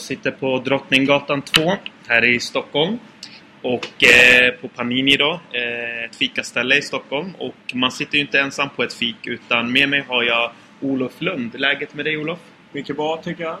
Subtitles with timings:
[0.00, 1.72] Jag sitter på Drottninggatan 2
[2.08, 2.98] här i Stockholm.
[3.62, 7.34] Och eh, på Panini då, eh, ett fikaställe i Stockholm.
[7.38, 11.20] Och man sitter ju inte ensam på ett fik utan med mig har jag Olof
[11.20, 11.60] Lund.
[11.60, 12.38] Läget med dig Olof?
[12.72, 13.58] Mycket bra tycker jag.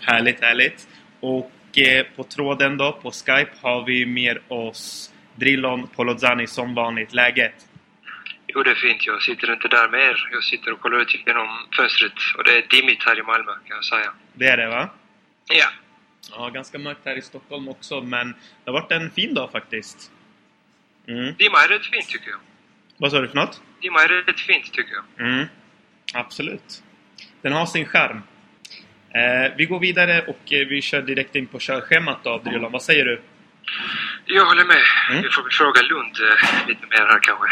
[0.00, 0.88] Härligt, härligt.
[1.20, 7.14] Och eh, på tråden då, på Skype, har vi med oss Drillon Polozani som vanligt.
[7.14, 7.54] Läget?
[8.46, 9.06] Jo, det är fint.
[9.06, 10.28] Jag sitter inte där med er.
[10.32, 12.12] Jag sitter och kollar ut genom fönstret.
[12.36, 14.12] Och det är dimmigt här i Malmö, kan jag säga.
[14.34, 14.88] Det är det va?
[15.50, 15.66] Ja.
[16.30, 18.28] Ja, ganska mörkt här i Stockholm också, men
[18.64, 20.10] det har varit en fin dag faktiskt.
[21.08, 21.34] Mm.
[21.38, 22.38] Dimma är rätt fint, tycker jag.
[22.96, 23.60] Vad sa du för något?
[23.82, 25.26] Dimma är rätt fint, tycker jag.
[25.26, 25.46] Mm.
[26.14, 26.82] Absolut.
[27.42, 28.22] Den har sin charm.
[29.14, 32.72] Eh, vi går vidare och eh, vi kör direkt in på körschemat då, Drylon.
[32.72, 33.20] Vad säger du?
[34.26, 34.82] Jag håller med.
[35.10, 35.22] Mm.
[35.22, 37.46] Vi får väl fråga Lund eh, lite mer här kanske.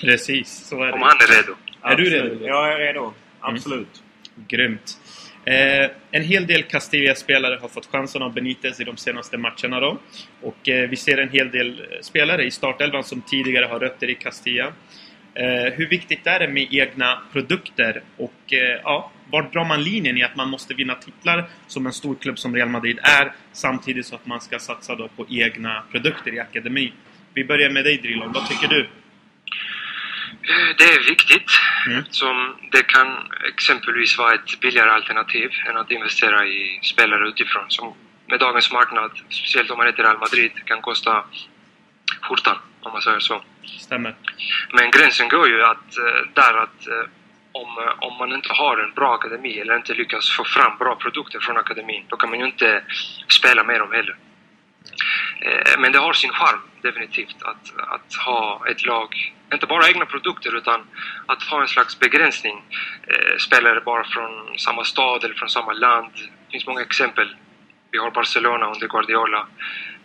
[0.00, 1.06] Precis, så är Om det.
[1.06, 1.54] han är redo.
[1.82, 2.12] Är du Absolut.
[2.12, 2.34] redo?
[2.34, 2.44] Mm.
[2.46, 3.14] Jag är redo.
[3.40, 4.02] Absolut.
[4.48, 4.98] Grymt.
[5.44, 9.98] Eh, en hel del Castilla-spelare har fått chansen av Benitez i de senaste matcherna då.
[10.42, 14.10] Och eh, vi ser en hel del eh, spelare i startelvan som tidigare har rötter
[14.10, 14.72] i Castilla.
[15.34, 18.02] Eh, hur viktigt är det med egna produkter?
[18.16, 21.92] Och eh, ja, var drar man linjen i att man måste vinna titlar som en
[21.92, 25.82] stor klubb som Real Madrid är samtidigt så att man ska satsa då på egna
[25.90, 26.92] produkter i akademin?
[27.34, 28.88] Vi börjar med dig Drilon, Vad tycker du?
[30.78, 31.50] Det är viktigt.
[31.86, 32.04] Mm.
[32.10, 33.08] Som det kan
[33.48, 37.94] exempelvis vara ett billigare alternativ än att investera i spelare utifrån som
[38.26, 41.24] med dagens marknad, speciellt om man heter Real Madrid, kan kosta
[42.20, 43.42] skjortan om man säger så.
[43.78, 44.14] Stämmer.
[44.72, 47.08] Men gränsen går ju att, eh, där att eh,
[47.52, 50.96] om, eh, om man inte har en bra akademi eller inte lyckas få fram bra
[50.96, 52.82] produkter från akademin, då kan man ju inte
[53.28, 54.16] spela med dem heller.
[55.40, 60.06] Eh, Men det har sin charm, definitivt, att, att ha ett lag, inte bara egna
[60.06, 60.80] produkter utan
[61.26, 62.62] att ha en slags begränsning.
[63.06, 66.12] Eh, Spelare bara från samma stad eller från samma land.
[66.14, 67.36] Det finns många exempel.
[67.90, 69.46] Vi har Barcelona under Guardiola,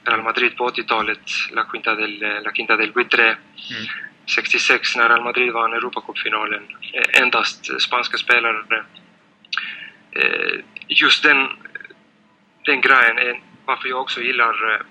[0.05, 1.21] Real Madrid på 80-talet,
[1.51, 3.25] La Quinta del, La Quinta del Buitre.
[3.25, 3.85] Mm.
[4.25, 6.63] 66 när Real Madrid vann Europacupfinalen.
[6.93, 8.85] Eh, Endast eh, spanska spelare.
[10.11, 11.47] Eh, Just den,
[12.65, 14.81] den grejen varför jag också gillar eh,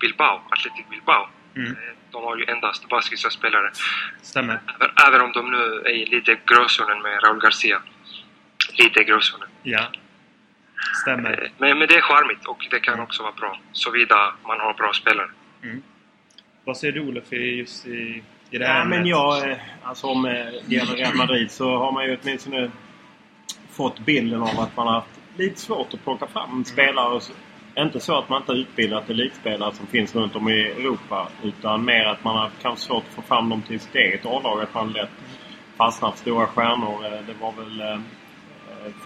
[0.00, 1.24] Bilbao, Athletic Bilbao.
[1.56, 1.70] Mm.
[1.72, 1.76] Eh,
[2.10, 3.70] De har ju endast baskiska spelare.
[4.22, 4.60] Stämmer.
[5.08, 7.78] Även- om de nu är i lite gråzonen med Raúl Garcia.
[8.72, 9.48] Lite gråzonen.
[9.62, 9.84] Ja.
[11.02, 11.42] Stämmer.
[11.44, 13.58] Eh, Men, men det är charmigt och det kan också vara bra.
[13.72, 15.30] Såvida man har bra spelare.
[15.62, 15.82] Mm.
[16.64, 20.22] Vad säger du Olof i just i, i det Ja, här men jag, alltså om
[20.22, 22.70] det gäller Real Madrid så har man ju åtminstone
[23.72, 27.20] fått bilden av att man har haft lite svårt att plocka fram spelare.
[27.78, 31.28] Inte så att man inte har utbildat elitspelare som finns runt om i Europa.
[31.42, 34.60] Utan mer att man har kanske svårt att få fram dem till sitt eget A-lag.
[34.62, 35.10] Att man lätt
[35.76, 37.04] fastnat stora stjärnor.
[37.04, 37.98] Eh, Det var väl eh,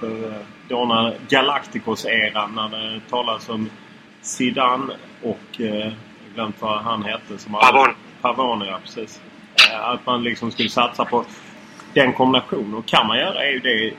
[0.00, 3.70] för eh, då när Galacticos-eran när det talades om
[4.22, 5.92] Zidane och jag
[6.34, 7.38] glömt vad han hette.
[7.38, 7.94] Som hade- Pavon.
[8.20, 9.20] Pavone, ja precis.
[9.80, 11.24] Att man liksom skulle satsa på
[11.94, 12.74] den kombinationen.
[12.74, 13.92] Och kan man göra är ju det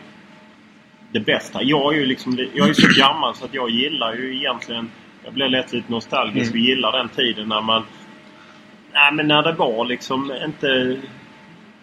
[1.11, 1.63] det bästa.
[1.63, 4.91] Jag är ju liksom, jag är så gammal så att jag gillar ju egentligen...
[5.23, 7.83] Jag blir lätt lite nostalgisk och gillar den tiden när man...
[8.94, 10.97] Nej men när det var liksom inte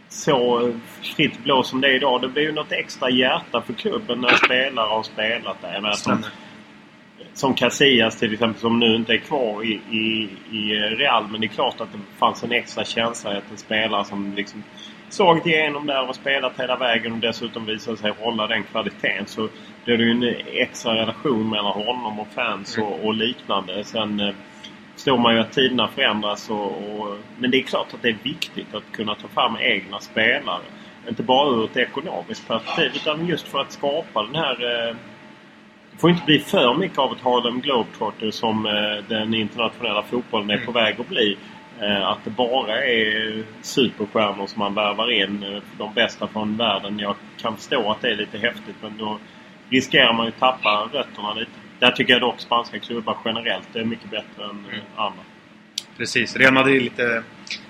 [0.08, 0.72] så
[1.02, 2.20] fritt blå som det är idag.
[2.20, 5.80] Det blir ju något extra hjärta för klubben när spelare har spelat där.
[5.82, 6.24] Jag som,
[7.34, 11.28] som Casillas till exempel som nu inte är kvar i, i, i Real.
[11.30, 14.62] Men det är klart att det fanns en extra känsla att en spelare som liksom
[15.08, 19.26] slagit igenom där och spelat hela vägen och dessutom visade sig hålla den kvaliteten.
[19.26, 19.48] Så
[19.84, 23.84] det är ju en extra relation mellan honom och fans och, och liknande.
[23.84, 24.34] Sen eh,
[24.94, 26.50] förstår man ju att tiderna förändras.
[26.50, 30.00] Och, och, men det är klart att det är viktigt att kunna ta fram egna
[30.00, 30.62] spelare.
[31.08, 34.96] Inte bara ur ett ekonomiskt perspektiv utan just för att skapa den här eh,
[35.98, 40.50] det får inte bli för mycket av ett Harlem Globetrotter som eh, den internationella fotbollen
[40.50, 41.36] är på väg att bli.
[41.82, 45.42] Eh, att det bara är superstjärnor som man värvar in.
[45.42, 46.98] eh, De bästa från världen.
[46.98, 49.18] Jag kan förstå att det är lite häftigt men då
[49.70, 51.50] riskerar man ju att tappa rötterna lite.
[51.78, 55.20] Där tycker jag dock spanska klubbar generellt är mycket bättre än eh, andra.
[55.96, 56.36] Precis.
[56.36, 57.22] Real Madrid är lite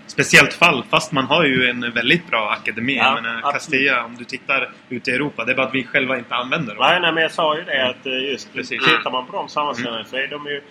[0.07, 0.85] speciellt fall.
[0.91, 2.97] Fast man har ju en väldigt bra akademi.
[2.97, 3.53] Ja, jag menar.
[3.53, 5.45] Castilla, om du tittar ut i Europa.
[5.45, 6.85] Det är bara att vi själva inte använder dem.
[6.85, 8.85] Nej, nej, men jag sa ju det att eh, just Precis.
[8.85, 10.63] tittar man på de sammanställningarna så är de ju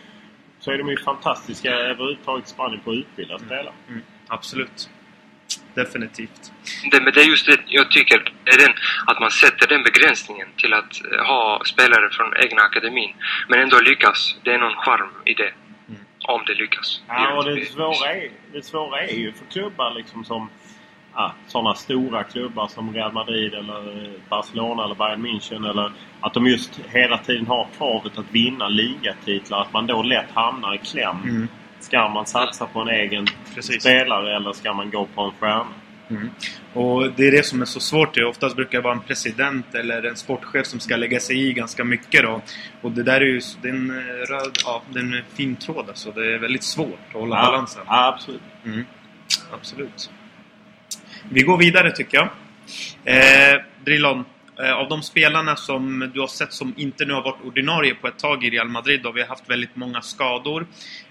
[0.67, 3.73] så är de ju fantastiska överhuvudtaget i Spanien på att utbilda spelare.
[3.89, 4.89] Mm, absolut.
[5.73, 6.51] Definitivt.
[6.91, 8.73] Det, men det är just det jag tycker, är den,
[9.05, 13.13] att man sätter den begränsningen till att eh, ha spelare från egna akademin.
[13.47, 14.37] Men ändå lyckas.
[14.43, 15.51] Det är någon charm i det.
[16.27, 17.01] Om det lyckas.
[17.07, 20.49] Ja, och det svåra, är, det svåra är ju för klubbar liksom som
[21.17, 25.69] ja, sådana stora klubbar som Real Madrid eller Barcelona eller Bayern München.
[25.69, 25.91] Eller
[26.21, 29.61] att de just hela tiden har kravet att vinna ligatitlar.
[29.61, 31.23] Att man då lätt hamnar i kläm.
[31.23, 31.47] Mm.
[31.79, 33.81] Ska man satsa på en egen Precis.
[33.81, 35.73] spelare eller ska man gå på en stjärna?
[36.09, 36.29] Mm.
[36.73, 38.13] Och det är det som är så svårt.
[38.13, 41.53] Det oftast brukar det vara en president eller en sportchef som ska lägga sig i
[41.53, 42.23] ganska mycket.
[42.23, 42.41] Då.
[42.81, 45.55] Och det där är ju det är en eh, röd, ja, det är en fin
[45.55, 46.11] tråd alltså.
[46.11, 47.83] Det är väldigt svårt att hålla balansen.
[47.87, 48.41] Ja, absolut.
[48.65, 48.85] Mm.
[49.53, 50.09] Absolut.
[51.29, 52.29] Vi går vidare tycker jag.
[53.05, 54.25] Eh, Drillon,
[54.59, 58.07] eh, av de spelarna som du har sett som inte nu har varit ordinarie på
[58.07, 60.67] ett tag i Real Madrid och vi har haft väldigt många skador.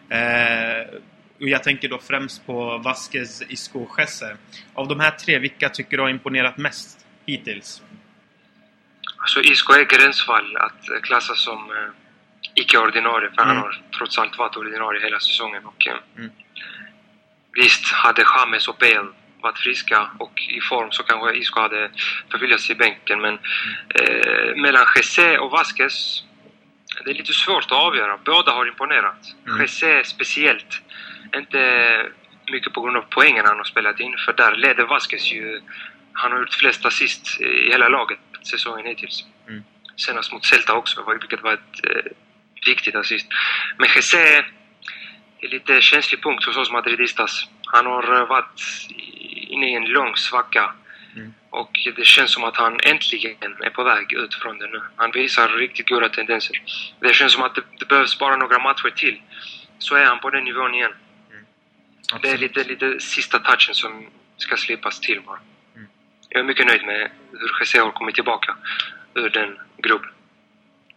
[0.08, 0.86] Eh,
[1.40, 4.36] och jag tänker då främst på Vasquez, Isco och Jesse.
[4.74, 7.82] Av de här tre, vilka tycker du har imponerat mest hittills?
[9.18, 11.90] Alltså Isco är gränsfall att klassas som eh,
[12.54, 13.62] icke-ordinarie, för han Mm.
[13.62, 15.64] har trots allt varit ordinarie hela säsongen.
[15.66, 16.30] Och, eh, Mm.
[17.52, 19.08] Visst, hade James och Bale
[19.46, 21.90] varit friska och i form så kanske Isco hade
[22.30, 23.20] förviljats i bänken.
[23.20, 23.34] Men
[23.88, 26.22] eh, mellan Jesse och Vasquez,
[27.04, 28.18] det är lite svårt att avgöra.
[28.24, 29.22] Båda har imponerat.
[29.46, 29.60] Mm.
[29.60, 30.82] Jesse speciellt.
[31.36, 31.60] Inte
[32.52, 35.60] mycket på grund av poängen han har spelat in, för där leder Vasquez ju...
[36.12, 39.24] Han har gjort flest assist i hela laget säsongen hittills.
[39.48, 39.64] Mm.
[39.96, 42.12] Senast mot Celta också, vilket var ett eh,
[42.66, 43.26] viktigt assist.
[43.78, 44.44] Men Jesse
[45.40, 47.48] är lite känslig punkt hos oss madridistas.
[47.66, 48.60] Han har eh, varit
[49.56, 50.72] inne i en lång svacka.
[51.16, 51.34] Mm.
[51.50, 54.80] Och det känns som att han äntligen är på väg ut från det nu.
[54.96, 56.56] Han visar riktigt goda tendenser.
[57.00, 59.22] Det känns som att det, det behövs bara några matcher till.
[59.78, 60.92] Så är han på den nivån igen.
[62.22, 64.06] Det är lite, lite sista touchen som
[64.36, 65.38] ska slipas till bara.
[65.76, 65.88] Mm.
[66.28, 68.56] Jag är mycket nöjd med hur Jesse har kommit tillbaka
[69.14, 70.10] ur den gruppen.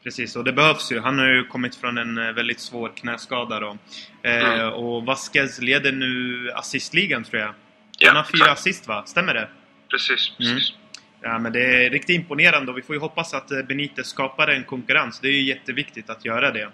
[0.03, 0.99] Precis, och det behövs ju.
[0.99, 3.77] Han har ju kommit från en eh, väldigt svår knäskada då.
[4.23, 4.73] Eh, Mm.
[4.73, 7.53] Och Vasquez leder nu assistligan tror jag.
[7.99, 9.03] Ja, Han har fyra assist va?
[9.05, 9.47] Stämmer det?
[9.91, 10.53] Precis, Mm.
[10.55, 10.73] precis.
[11.21, 14.47] Ja, men det är riktigt imponerande och vi får ju hoppas att eh, Benitez skapar
[14.47, 15.19] en konkurrens.
[15.19, 16.69] Det är ju jätteviktigt att göra det.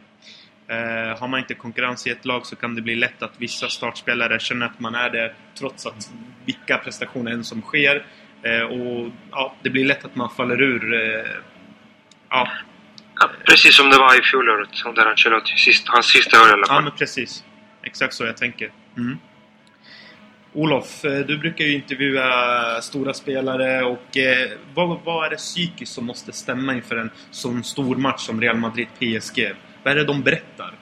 [0.68, 3.70] Eh, har man inte konkurrens i ett lag så kan det bli lätt att vissa
[3.70, 6.12] startspelare känner att man är det trots att
[6.46, 8.06] vilka prestationer än som sker.
[8.44, 10.94] Eh, och ja, Det blir lätt att man faller ur.
[10.94, 11.26] Eh,
[12.30, 12.48] ja,
[13.20, 15.52] Ja, precis som det var i fjolåret under Ancelotti.
[15.58, 16.84] Sist, hans sista år i alla ja, fall.
[16.84, 17.44] men precis.
[17.84, 18.72] Exakt så jag tänker.
[18.98, 19.18] Mm.
[20.56, 22.24] Olof, eh, du brukar ju intervjua
[22.82, 27.64] stora spelare och eh, vad, vad är det psykiskt som måste stämma inför en sån
[27.64, 29.54] stor match som Real Madrid-PSG?
[29.84, 30.74] Vad är det de berättar?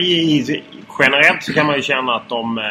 [0.00, 0.62] I-
[0.98, 2.64] Generellt så kan man ju känna att de eh,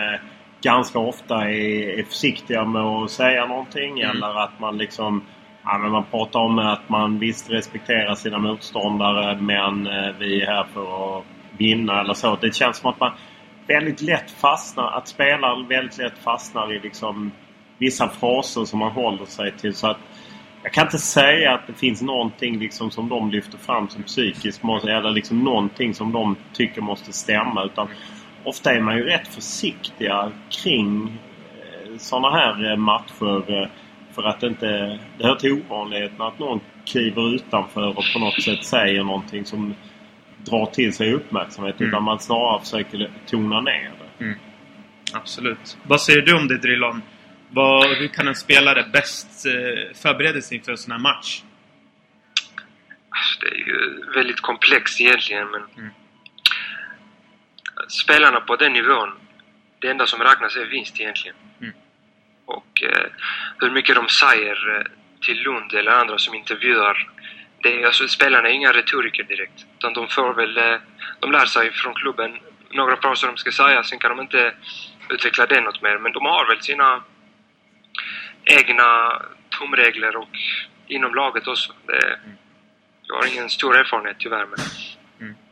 [0.62, 4.00] ganska ofta är, är försiktiga med att säga någonting.
[4.00, 4.16] Mm.
[4.18, 5.22] Eller att man liksom...
[5.64, 10.46] Ja, men man pratar om att man visst respekterar sina motståndare men eh, vi är
[10.46, 11.24] här för att
[11.58, 12.38] vinna eller så.
[12.42, 13.12] Det känns som att man
[13.68, 17.32] väldigt lätt fastnar, att spelaren väldigt lätt fastnar i liksom
[17.78, 19.76] vissa fraser som man håller sig till.
[19.76, 19.98] Så att
[20.64, 24.64] jag kan inte säga att det finns någonting liksom som de lyfter fram som psykiskt
[24.64, 27.64] måste, eller liksom någonting som de tycker måste stämma.
[27.64, 27.88] Utan
[28.44, 31.20] ofta är man ju rätt försiktiga kring
[31.60, 33.62] eh, sådana här eh, matcher.
[33.62, 33.68] Eh,
[34.12, 35.00] för att det inte...
[35.18, 39.74] Det hör till ovanligheten att någon kliver utanför och på något sätt säger någonting som
[40.46, 41.80] drar till sig uppmärksamhet.
[41.80, 41.90] Mm.
[41.90, 44.36] Utan man snarare försöker tona ner det.
[45.14, 45.78] Absolut.
[45.84, 47.02] Vad säger du om det Drillon?
[47.50, 51.44] Vad, hur kan en spelare bäst eh, förbereda sig inför en sån här match?
[53.42, 55.62] Det är ju väldigt komplext egentligen men...
[55.78, 55.92] Mm.
[57.88, 59.10] Spelarna på den nivån,
[59.80, 61.36] det enda som räknas är vinst egentligen.
[61.62, 61.74] Mm.
[62.46, 63.08] Och eh,
[63.60, 64.86] hur mycket de säger eh,
[65.22, 67.10] till Lund eller andra som intervjuar.
[67.66, 69.66] Det är, alltså, spelarna är inga retoriker direkt.
[69.78, 70.58] Utan de får väl...
[70.58, 70.80] Eh,
[71.20, 72.38] de lär sig från klubben
[72.70, 74.54] några fraser de ska säga, sen kan de inte
[75.10, 75.98] utveckla det något mer.
[75.98, 77.04] Men de har väl sina
[78.44, 79.22] egna
[79.60, 80.30] tumregler och
[80.88, 81.74] inom laget också.
[81.88, 82.20] Det,
[83.02, 84.60] jag har ingen stor erfarenhet tyvärr, men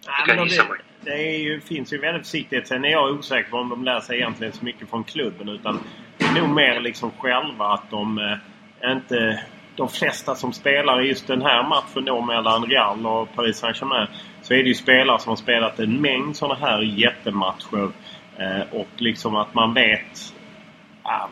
[0.06, 0.80] Ja, Jag kan gissa det, mig.
[1.02, 2.68] det är ju, finns ju väldigt försiktighet.
[2.68, 5.50] Sen är jag osäker på om de lär sig egentligen så mycket från klubben.
[5.50, 5.80] Utan
[6.18, 9.44] det är nog mer liksom själva att de eh, inte...
[9.76, 14.08] De flesta som spelar i just den här matchen då mellan Real och Paris Saint-Germain
[14.42, 17.90] så är det ju spelare som har spelat en mängd sådana här jättematcher.
[18.38, 20.34] Eh, och liksom att man vet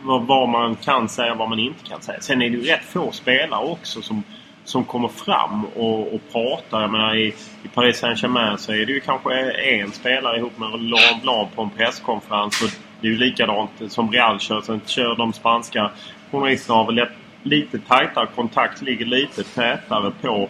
[0.03, 2.21] vad, man kan säga och vad man inte kan säga.
[2.21, 4.23] Sen är det ju rätt få spelare också som,
[4.63, 6.81] som kommer fram och, och pratar.
[6.81, 7.27] Jag menar, i,
[7.63, 11.61] I Paris Saint-Germain så är det ju kanske en spelare ihop med Laurent Blanc på
[11.61, 12.61] en presskonferens.
[12.61, 12.69] Och
[13.01, 14.61] det är ju likadant som Real kör.
[14.61, 15.91] Sen kör de spanska
[16.31, 16.95] journalisterna har väl
[17.43, 20.49] lite tajtare kontakt, ligger lite tätare på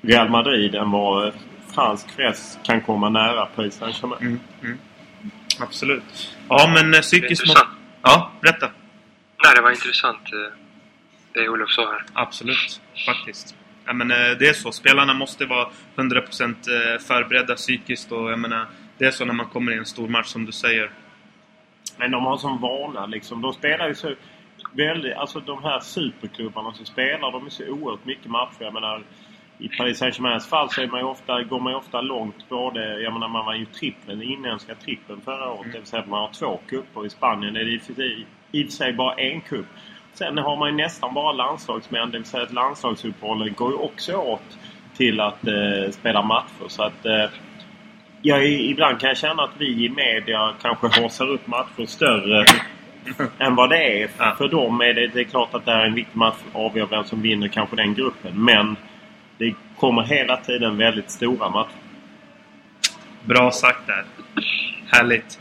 [0.00, 1.32] Real Madrid än vad
[1.74, 4.20] fransk press kan komma nära Paris Saint-Germain.
[4.20, 4.78] Mm, mm.
[5.60, 6.36] Absolut.
[6.48, 7.60] Ja, men eh, psykiskt måste...
[7.60, 7.78] intressant.
[8.02, 8.70] Ja, berätta.
[9.44, 10.58] Nej, det var intressant eh,
[11.32, 12.04] det Olof sa här.
[12.12, 13.54] Absolut, faktiskt.
[13.86, 14.72] Jag menar, det är så.
[14.72, 18.66] Spelarna måste vara 100% eh, förberedda psykiskt och jag menar,
[18.98, 20.90] det är så när man kommer i en stor match som du säger.
[21.96, 23.42] Men de har som vana liksom.
[23.42, 24.14] De spelar ju så
[24.76, 25.16] väldigt...
[25.16, 28.56] Alltså de här superklubbarna så spelar de är så oerhört mycket matcher.
[28.58, 29.02] Jag menar,
[29.58, 33.00] i Paris Saint-Germains fall så är man ofta, går man ju ofta långt både...
[33.00, 35.60] Jag menar man var ju trippeln, inhemska trippeln förra året.
[35.60, 35.72] Mm.
[35.72, 37.06] Det vill säga att man har två kupper.
[37.06, 39.66] I Spanien är det i och för sig bara en kupp.
[40.14, 42.10] Sen har man ju nästan bara landslagsmän.
[42.10, 44.58] Det vill säga att landslagsuppehållet går ju också åt
[44.96, 46.68] till att eh, spela matcher.
[46.68, 47.06] Så att...
[47.06, 47.30] Eh,
[48.22, 52.44] jag, ibland kan jag känna att vi i media kanske haussar upp matcher större
[53.38, 54.08] än vad det är.
[54.18, 54.34] Ja.
[54.38, 56.86] För dem är det, det är klart att det är en viktig match att avgöra
[56.86, 58.44] vem som vinner kanske den gruppen.
[58.44, 58.76] Men
[59.38, 61.70] det kommer hela tiden väldigt stora matcher.
[63.24, 64.04] Bra sagt där.
[64.86, 65.38] Härligt.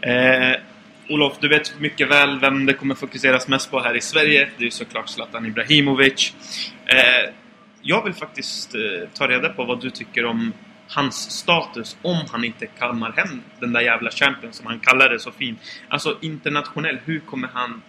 [0.00, 0.60] Eh,
[1.08, 4.48] Olof, du vet mycket väl vem det kommer fokuseras mest på här i Sverige.
[4.56, 6.34] Det är ju såklart Zlatan Ibrahimovic.
[6.86, 7.30] Eh,
[7.82, 10.52] jag vill faktiskt eh, ta reda på vad du tycker om
[10.88, 15.18] hans status om han inte kammar hem den där jävla champion som han kallar det
[15.18, 15.58] så fint.
[15.88, 17.82] Alltså internationell, hur kommer han...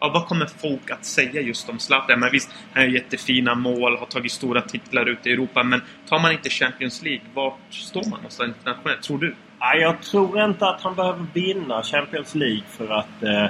[0.00, 2.20] Ja, vad kommer folk att säga just om Zlatan?
[2.20, 6.18] Men visst, han har jättefina mål, har tagit stora titlar ute i Europa, men tar
[6.18, 9.34] man inte Champions League, vart står man någonstans internationellt, tror du?
[9.60, 13.46] Nej, jag tror inte att han behöver vinna Champions League för att eh,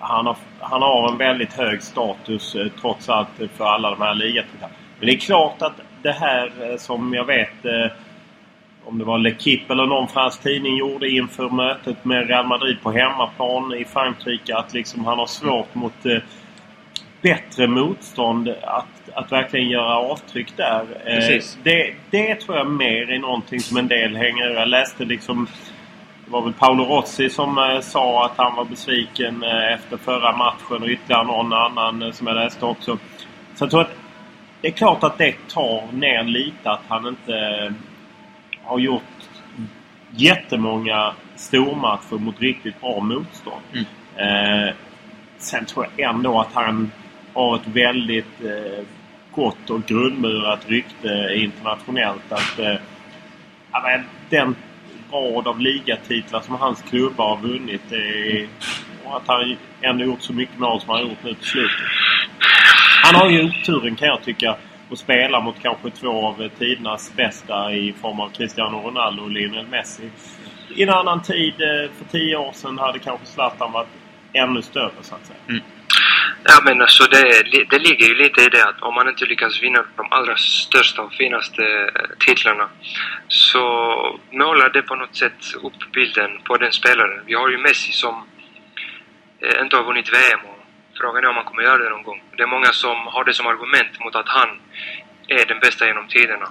[0.00, 4.14] han, har, han har en väldigt hög status eh, trots allt för alla de här
[4.14, 4.74] ligatitlarna.
[4.98, 7.92] Men det är klart att det här eh, som jag vet eh,
[8.88, 12.92] om det var L'Equipe eller någon fransk tidning gjorde inför mötet med Real Madrid på
[12.92, 16.18] hemmaplan i Frankrike att liksom han har svårt mot eh,
[17.22, 20.80] bättre motstånd att, att verkligen göra avtryck där.
[21.04, 24.50] Eh, det, det tror jag mer är någonting som en del hänger...
[24.50, 25.46] Jag läste liksom...
[26.24, 29.42] Det var väl Paolo Rossi som eh, sa att han var besviken
[29.74, 32.98] efter förra matchen och ytterligare någon annan som jag läste också.
[33.54, 33.97] Så jag tror att
[34.60, 37.72] det är klart att det tar ner lite att han inte
[38.62, 39.02] har gjort
[40.10, 43.62] jättemånga stormatcher mot riktigt bra motstånd.
[43.72, 43.84] Mm.
[44.16, 44.74] Eh,
[45.38, 46.90] sen tror jag ändå att han
[47.32, 48.84] har ett väldigt eh,
[49.34, 52.32] gott och grundmurat rykte internationellt.
[52.32, 52.74] Att eh,
[54.30, 54.56] Den
[55.12, 58.48] rad av ligatitlar som hans klubbar har vunnit är,
[59.04, 62.07] och att han ändå gjort så mycket mål som han har gjort nu till slutet.
[63.08, 64.56] Han har ju oturen kan jag tycka
[64.90, 69.66] att spela mot kanske två av tidernas bästa i form av Cristiano Ronaldo och Lionel
[69.66, 70.10] Messi.
[70.76, 73.88] I en annan tid, eh, för tio år sedan, hade kanske Zlatan varit
[74.32, 75.38] ännu större så att säga.
[75.48, 75.62] Mm.
[76.44, 79.62] Ja men alltså det, det ligger ju lite i det att om man inte lyckas
[79.62, 82.68] vinna de allra största och finaste eh, titlarna
[83.28, 83.60] så
[84.30, 87.24] målar det på något sätt upp bilden på den spelaren.
[87.26, 88.14] Vi har ju Messi som
[89.40, 90.57] eh, inte har vunnit VM och
[91.00, 92.22] frågan är om han kommer göra det någon gång.
[92.36, 94.48] Det är många som har det som argument mot att han
[95.28, 96.48] är den bästa genom tiderna.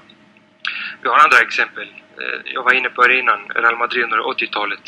[1.01, 1.87] Vi har andra exempel.
[2.21, 3.39] Eh, jag var inne på det innan.
[3.55, 4.85] Real Madrid under 80-talet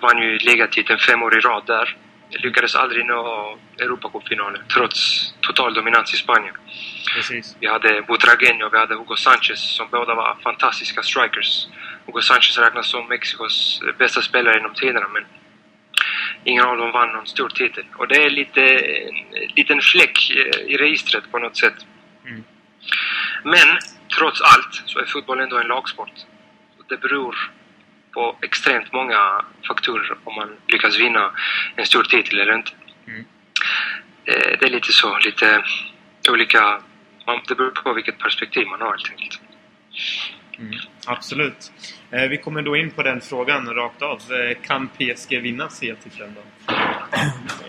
[0.00, 1.96] vann ju ligatiteln fem år i rad där
[2.30, 6.54] lyckades aldrig nå Europacupfinalen trots total dominans i Spanien.
[7.14, 7.56] Precis.
[7.60, 11.68] Vi hade Butragueño och vi hade Hugo Sanchez som båda var fantastiska strikers.
[12.06, 15.24] Hugo Sanchez räknas som Mexikos bästa spelare genom tiderna men
[16.48, 17.84] ingen av dem vann någon stor titel.
[17.96, 20.30] Och det är lite en liten fläck
[20.66, 21.74] i registret på något sätt.
[22.26, 22.44] Mm.
[23.44, 23.78] Men
[24.18, 26.12] trots allt så är fotboll ändå en lagsport.
[26.88, 27.36] Det beror
[28.14, 31.32] på extremt många faktorer om man lyckas vinna
[31.76, 32.72] en stor titel eller inte.
[33.06, 33.24] Mm.
[34.24, 35.62] Eh, det är lite så, lite
[36.30, 36.80] olika...
[37.48, 39.40] Det beror på vilket perspektiv man har helt enkelt.
[40.58, 41.72] Mm, absolut.
[42.10, 44.16] Eh, vi kommer då in på den frågan rakt av.
[44.16, 46.74] Eh, kan PSG vinna C-titeln då?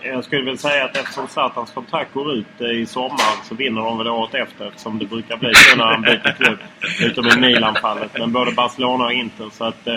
[0.02, 3.98] Jag skulle väl säga att eftersom Zlatans kontrakt går ut i sommar så vinner de
[3.98, 6.58] väl året efter eftersom det brukar bli så när han byter klubb.
[7.00, 8.10] Utom i Milan-fallet.
[8.18, 9.48] Men både Barcelona och Inter.
[9.52, 9.88] Så att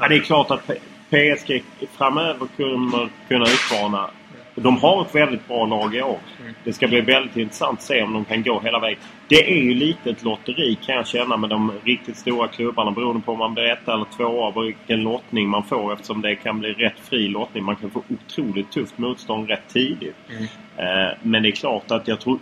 [0.00, 0.70] Ja, det är klart att
[1.10, 1.64] PSG
[1.96, 4.10] framöver kommer kunna utmana.
[4.54, 6.18] De har ett väldigt bra lag i år.
[6.40, 6.54] Mm.
[6.64, 8.98] Det ska bli väldigt intressant att se om de kan gå hela vägen.
[9.28, 13.22] Det är ju lite ett lotteri kan jag känna med de riktigt stora klubbarna beroende
[13.22, 16.60] på om man blir ett eller två och vilken lottning man får eftersom det kan
[16.60, 17.64] bli rätt fri lottning.
[17.64, 20.16] Man kan få otroligt tufft motstånd rätt tidigt.
[20.30, 20.44] Mm.
[20.76, 22.38] Eh, men det är klart att jag tror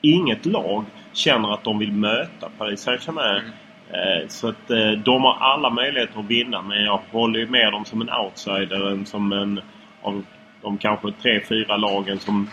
[0.00, 3.52] inget lag känner att de vill möta Paris Saint-Germain mm
[3.94, 7.72] Eh, så att eh, de har alla möjligheter att vinna men jag håller ju med
[7.72, 9.60] dem som en outsider än som en
[10.02, 10.24] av
[10.64, 12.50] de kanske tre, fyra lagen som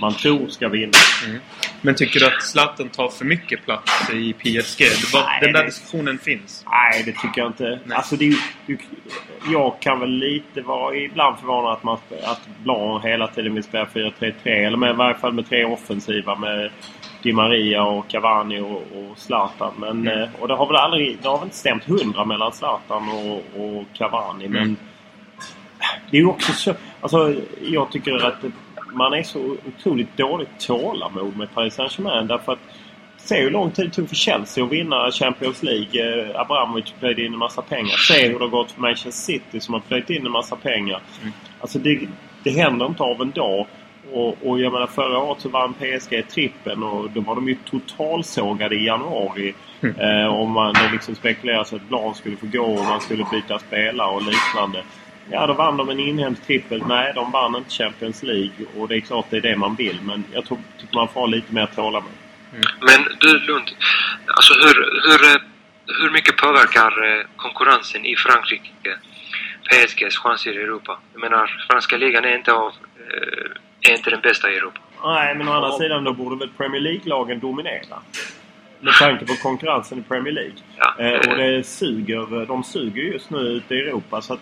[0.00, 0.92] man tror ska vinna.
[1.26, 1.40] Mm.
[1.82, 4.84] Men tycker du att Zlatan tar för mycket plats i PSG?
[5.12, 6.64] Var, Nej, den där det- diskussionen finns.
[6.70, 7.80] Nej, det tycker jag inte.
[7.84, 7.96] Nej.
[7.96, 8.34] Alltså, det,
[8.66, 8.78] du,
[9.52, 13.84] jag kan väl lite vara ibland förvånad att, man, att Blanc hela tiden vill spela
[13.84, 14.32] 4-3-3.
[14.44, 16.70] Eller med, i varje fall med tre offensiva med
[17.22, 19.72] Di Maria och Cavani och, och Zlatan.
[19.78, 20.22] Men, Mm.
[20.22, 23.42] eh, och det har väl aldrig det har väl inte stämt hundra mellan Zlatan och,
[23.64, 24.48] och Cavani.
[24.48, 24.76] Men Mm.
[26.10, 26.74] det är ju också så...
[27.00, 28.44] Alltså, jag tycker att
[28.92, 32.26] man är så otroligt dåligt tålamod med Paris Saint-Germain.
[32.26, 32.58] Därför att
[33.28, 36.28] Se hur lång tid det tog för Chelsea att vinna Champions League.
[36.30, 37.96] Eh, Abramovic plöjde in en massa pengar.
[37.96, 41.00] Se hur det har gått för Manchester City som har plöjt in en massa pengar.
[41.22, 41.32] Mm.
[41.60, 42.00] Alltså det,
[42.42, 43.66] det händer inte av en dag.
[44.12, 47.56] Och, och jag menar förra året så vann PSG trippen och då var de ju
[47.70, 49.54] totalsågade i januari.
[49.80, 50.00] Mm.
[50.00, 53.58] Eh, och man, det liksom spekulerades att Blanc skulle få gå och man skulle byta
[53.58, 54.82] spelare och liknande.
[55.30, 56.82] Ja, då vann de en inhemsk trippel.
[56.86, 58.66] Nej, de vann inte Champions League.
[58.76, 60.00] Och det är klart det är det man vill.
[60.02, 62.12] Men jag tror, tycker man får ha lite mer tålamod.
[62.80, 63.70] Men du Lund,
[64.26, 64.74] alltså hur,
[65.10, 65.42] hur, eh,
[66.02, 68.98] hur mycket påverkar eh, konkurrensen i Frankrike
[69.70, 70.98] PSGs chanser i Europa?
[71.12, 74.80] Jag menar, franska ligan är inte, av, eh, är inte den bästa i Europa.
[75.04, 78.02] Nej, men å andra sidan då borde väl Premier League-lagen dominera.
[78.80, 80.56] Med tanke på konkurrensen i Premier League.
[80.76, 84.22] Ja, och det suger, de suger just nu ute i Europa.
[84.22, 84.40] Så att,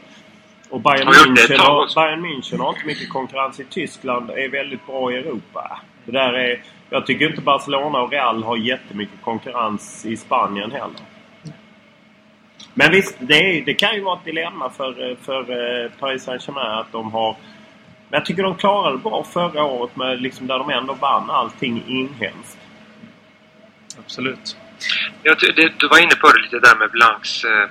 [0.76, 1.94] och Bayern München, har.
[1.94, 4.30] Bayern München har inte mycket konkurrens i Tyskland.
[4.30, 5.80] Är väldigt bra i Europa.
[6.04, 11.00] Det där är, jag tycker inte Barcelona och Real har jättemycket konkurrens i Spanien heller.
[12.74, 16.78] Men visst, det, är, det kan ju vara ett dilemma för, för eh, Paris Saint-Germain
[16.78, 17.36] att de har...
[18.08, 21.30] Men jag tycker de klarade det bra förra året med liksom där de ändå vann
[21.30, 22.58] allting inhemskt.
[23.98, 24.56] Absolut.
[25.22, 27.68] Jag, det, du var inne på det lite där med Blancs eh,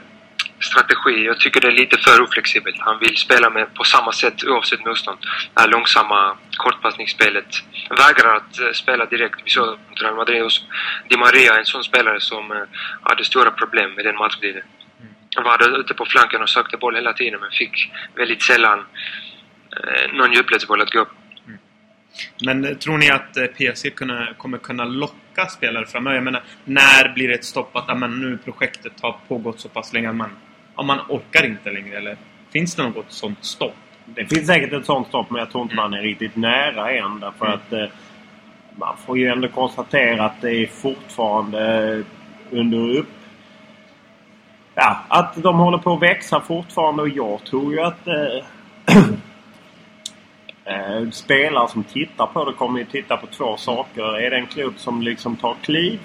[0.65, 1.25] strategi.
[1.25, 2.75] Jag tycker det är lite för oflexibelt.
[2.79, 5.19] Han vill spela med på samma sätt oavsett motstånd.
[5.53, 7.49] Det här långsamma kortpassningsspelet.
[7.89, 9.39] Vägrar att eh, spela direkt.
[9.45, 10.51] Vi såg Real Madrid och
[11.09, 12.57] Di Maria, en sån spelare som eh,
[13.01, 14.63] hade stora problem med den matchbilden.
[15.35, 18.79] Han var ute på flanken och sökte boll hela tiden men fick väldigt sällan
[19.77, 21.11] eh, någon djupledsboll att gå upp.
[22.45, 26.15] Men eh, tror ni att PSG kunna, kommer kunna locka spelare framöver?
[26.15, 29.93] Jag menar, när blir det ett stopp att men nu projektet har pågått så pass
[29.93, 30.15] länge att
[30.75, 31.97] ja, man orkar inte längre?
[31.97, 32.17] Eller
[32.51, 33.75] finns det något sånt stopp?
[34.05, 37.19] Det finns säkert ett sånt stopp men jag tror inte man är riktigt nära än.
[37.19, 37.57] Därför Mm.
[37.57, 37.87] att eh,
[38.75, 42.03] man får ju ändå konstatera att det är fortfarande
[42.51, 43.09] under upp...
[44.75, 48.45] Ja, att de håller på att växa fortfarande och jag tror ju att eh,
[50.65, 54.19] eh, spelare som tittar på det kommer ju titta på två saker.
[54.19, 55.99] Är det en klubb som liksom tar kliv?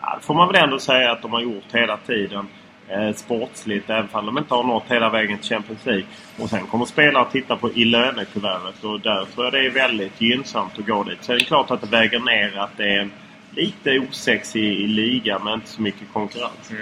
[0.00, 2.48] Ja, det får man väl ändå säga att de har gjort hela tiden.
[2.92, 6.04] Eh, sportsligt, även om de inte har nått hela vägen till Champions League.
[6.38, 9.70] Och sen kommer spelare att titta på i lönekuvertet och där tror jag det är
[9.70, 11.18] väldigt gynnsamt att gå dit.
[11.24, 13.12] Så är det klart att det väger ner att det är en
[13.50, 16.72] lite osexig i ligan men inte så mycket konkurrens.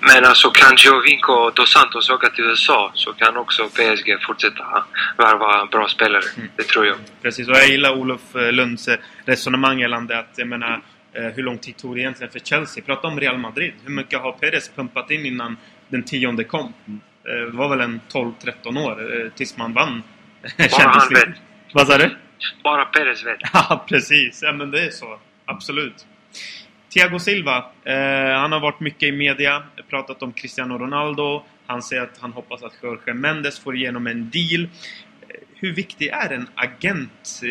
[0.00, 4.84] Men alltså kan Giovinco dos Santos åka till USA så kan också PSG fortsätta
[5.16, 6.22] värva bra spelare.
[6.36, 6.48] Mm.
[6.56, 6.96] Det tror jag.
[7.22, 10.80] Precis, och jag gillar Olof eh, Lunds eh, resonemang gällande att, jag menar,
[11.12, 12.84] hur lång tid tog det egentligen för Chelsea?
[12.84, 13.72] Prata om Real Madrid.
[13.84, 15.56] Hur mycket har Perez pumpat in innan
[15.88, 16.72] den tionde kom?
[17.28, 20.02] Eh, Det var väl en 12-13 år eh, tills man vann
[20.58, 21.34] Champions han League.
[21.72, 22.16] Vad sa du?
[22.64, 23.38] Bara Perez vet.
[23.52, 24.40] Ja, precis.
[24.42, 25.18] Ja, men det är så.
[25.44, 26.06] Absolut.
[26.94, 27.56] Thiago Silva.
[27.84, 29.62] Eh, han har varit mycket i media.
[29.90, 31.44] Pratat om Cristiano Ronaldo.
[31.66, 34.68] Han säger att han hoppas att Jorge Mendes får igenom en deal.
[35.60, 37.48] Hur viktig är en agent eh,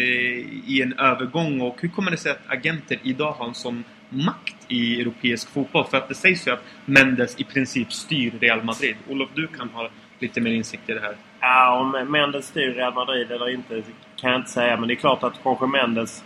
[0.70, 4.56] i en övergång och hur kommer det sig att agenter idag har en sån makt
[4.67, 5.86] i europeisk fotboll?
[5.86, 8.96] För att det sägs ju att Mendes i princip styr Real Madrid.
[9.10, 9.89] Olof, du kan ha
[10.20, 11.15] lite mer insikt i det här.
[11.39, 13.84] Ja, om Mendes styr Real Madrid eller inte
[14.15, 14.78] kan jag inte säga.
[14.78, 16.24] Men det är klart att Jorge Mendes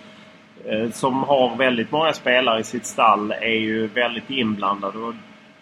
[0.65, 4.95] eh, som har väldigt många spelare i sitt stall är ju väldigt inblandad.
[4.95, 5.13] Och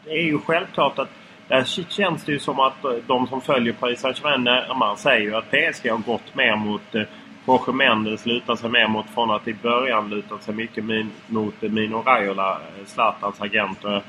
[0.05, 1.09] det är ju självklart att
[1.49, 5.35] där känns det ju som att eh, de som följer Paris Saint-Germain närmare säger ju
[5.35, 7.01] att PSG har gått mer mot eh,
[7.47, 11.63] Jorge Mendes lutar sig mer mot från att i början lutat sig mycket min, mot
[11.63, 13.85] eh, Mino Raiola, eh, Zlatans agent.
[13.85, 14.01] Eh,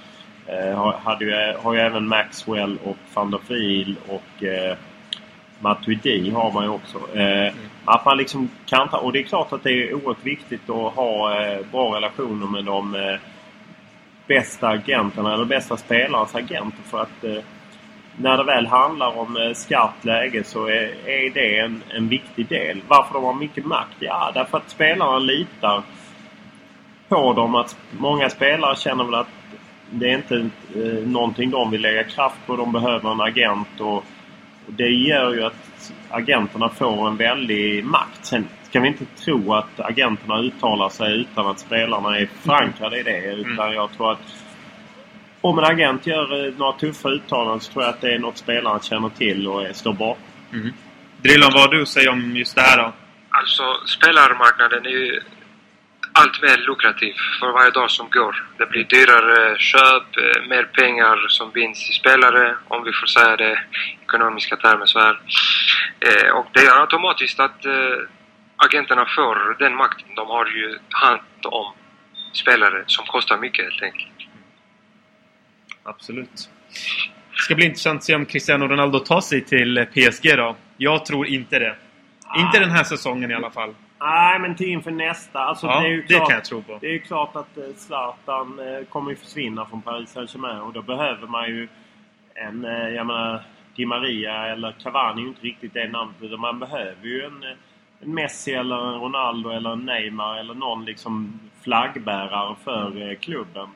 [0.77, 4.77] har, hade ju, har ju även Maxwell och van der Fiel och eh,
[5.61, 7.19] Matuidi har man ju också.
[7.19, 7.53] Eh,
[7.85, 10.95] Att man liksom kan ta, och det är klart att det är oerhört viktigt att
[10.95, 13.15] ha eh, bra relationer med de eh,
[14.31, 16.83] bästa agenterna eller bästa spelarnas agenter.
[16.83, 17.43] För att eh,
[18.17, 22.49] när det väl handlar om eh, skarpt läge så är, är det en, en viktig
[22.49, 22.81] del.
[22.89, 23.97] Varför de har mycket makt?
[23.99, 25.83] Ja, därför att spelarna litar
[27.09, 27.55] på dem.
[27.55, 29.29] Att många spelare känner väl att
[29.91, 32.57] det är inte eh, någonting de vill lägga kraft på.
[32.57, 33.81] De behöver en agent.
[33.81, 34.05] och
[34.67, 38.25] och det gör ju att agenterna får en väldig makt.
[38.25, 43.03] Sen ska vi inte tro att agenterna uttalar sig utan att spelarna är förankrade i
[43.03, 43.33] det.
[43.33, 43.73] Utan Mm.
[43.75, 44.19] jag tror att
[45.41, 48.39] om en agent gör eh, några tuffa uttalanden så tror jag att det är något
[48.39, 50.23] spelarna känner till och står bakom.
[50.53, 50.73] Mm.
[51.23, 52.93] Drilon, vad du säga om just det här då?
[53.31, 55.21] Alltså, spelarmarknaden är ju
[56.13, 58.47] allt mer lukrativ för varje dag som går.
[58.59, 63.37] Det blir dyrare köp, eh, mer pengar som binds i spelare, om vi får säga
[63.37, 65.21] det i ekonomiska termer så här.
[66.01, 67.67] Eh, och det gör automatiskt att
[68.67, 70.15] agenterna får den makten.
[70.17, 71.73] De har ju hand om
[72.33, 74.13] spelare som kostar mycket helt enkelt.
[75.83, 76.51] Absolut.
[77.31, 80.57] Det ska bli intressant att se om Cristiano Ronaldo tar sig till PSG då.
[80.77, 81.77] Jag tror inte det.
[82.37, 83.75] Inte den här säsongen i alla fall.
[84.01, 85.39] Nej, men till inför nästa.
[85.39, 86.79] Alltså, Ja, det, är ju det klart, kan jag tro på.
[86.81, 90.73] Det är ju klart att eh, Zlatan eh, kommer ju försvinna från Paris Saint-Germain och
[90.73, 91.69] då behöver man ju
[92.35, 93.43] en, eh, jag menar,
[93.77, 96.41] Di Maria eller Cavani är ju inte riktigt det namnet.
[96.41, 97.45] Man behöver ju en,
[98.01, 103.69] en Messi eller en Ronaldo eller en Neymar eller någon liksom flaggbärare för eh, klubben.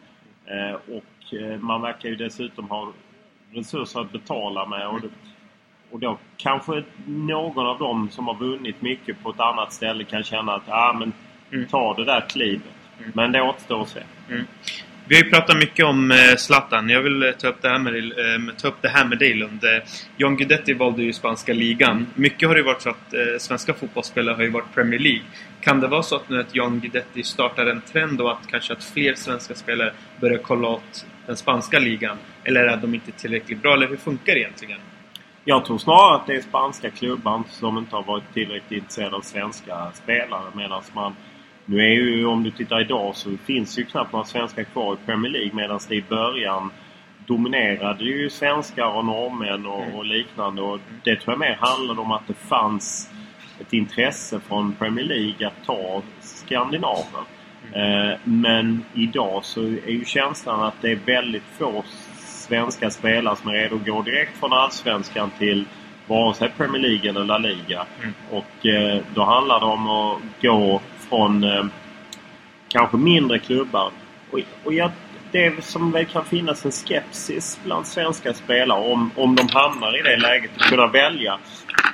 [0.46, 2.92] Eh, och eh, man verkar ju dessutom ha
[3.52, 4.88] resurser att betala med.
[4.88, 5.00] Och,
[5.90, 10.22] och då kanske någon av dem som har vunnit mycket på ett annat ställe kan
[10.22, 11.12] känna att ah, men
[11.52, 11.66] Mm.
[11.66, 12.74] ta det där klivet.
[12.98, 13.12] Mm.
[13.14, 14.02] Men det återstår att se.
[14.30, 14.46] Mm.
[15.08, 16.88] Vi har ju pratat mycket om eh, Zlatan.
[16.88, 19.34] Jag vill eh, ta upp det här med, eh, ta upp det här med dig
[19.34, 19.64] Lund.
[19.64, 19.82] Eh,
[20.16, 22.06] John Guidetti valde ju spanska ligan.
[22.14, 25.22] Mycket har det ju varit så att eh, svenska fotbollsspelare har ju varit Premier League.
[25.60, 28.72] Kan det vara så att nu att John Guidetti startar en trend och att kanske
[28.72, 32.16] att fler svenska spelare börjar kolla åt den spanska ligan?
[32.44, 33.74] Eller är de inte tillräckligt bra?
[33.74, 34.78] Eller hur funkar det egentligen?
[35.44, 39.20] Jag tror snarare att det är spanska klubbar som inte har varit tillräckligt intresserade av
[39.20, 40.50] svenska spelare.
[40.54, 41.14] Medan man...
[41.66, 45.06] Nu är ju, om du tittar idag så finns ju knappt några svenskar kvar i
[45.06, 45.50] Premier League.
[45.54, 46.70] Medan det i början
[47.26, 49.94] dominerade ju svenskar och norrmän och, Mm.
[49.94, 50.62] och liknande.
[50.62, 53.10] Och det tror jag mer handlade om att det fanns
[53.60, 57.20] ett intresse från Premier League att ta skandinaver.
[57.72, 61.84] Eh, men idag så är ju känslan att det är väldigt få
[62.18, 65.64] svenska spelare som är redo att gå direkt från Allsvenskan till
[66.06, 67.86] vare sig Premier League eller La Liga.
[68.02, 68.14] Mm.
[68.30, 70.80] Och eh, då handlar det om att gå
[71.14, 71.64] från eh,
[72.68, 73.90] kanske mindre klubbar.
[74.30, 74.90] Och, och jag,
[75.32, 80.02] det som väl kan finnas en skepsis bland svenska spelare om, om de hamnar i
[80.02, 81.38] det läget att kunna välja.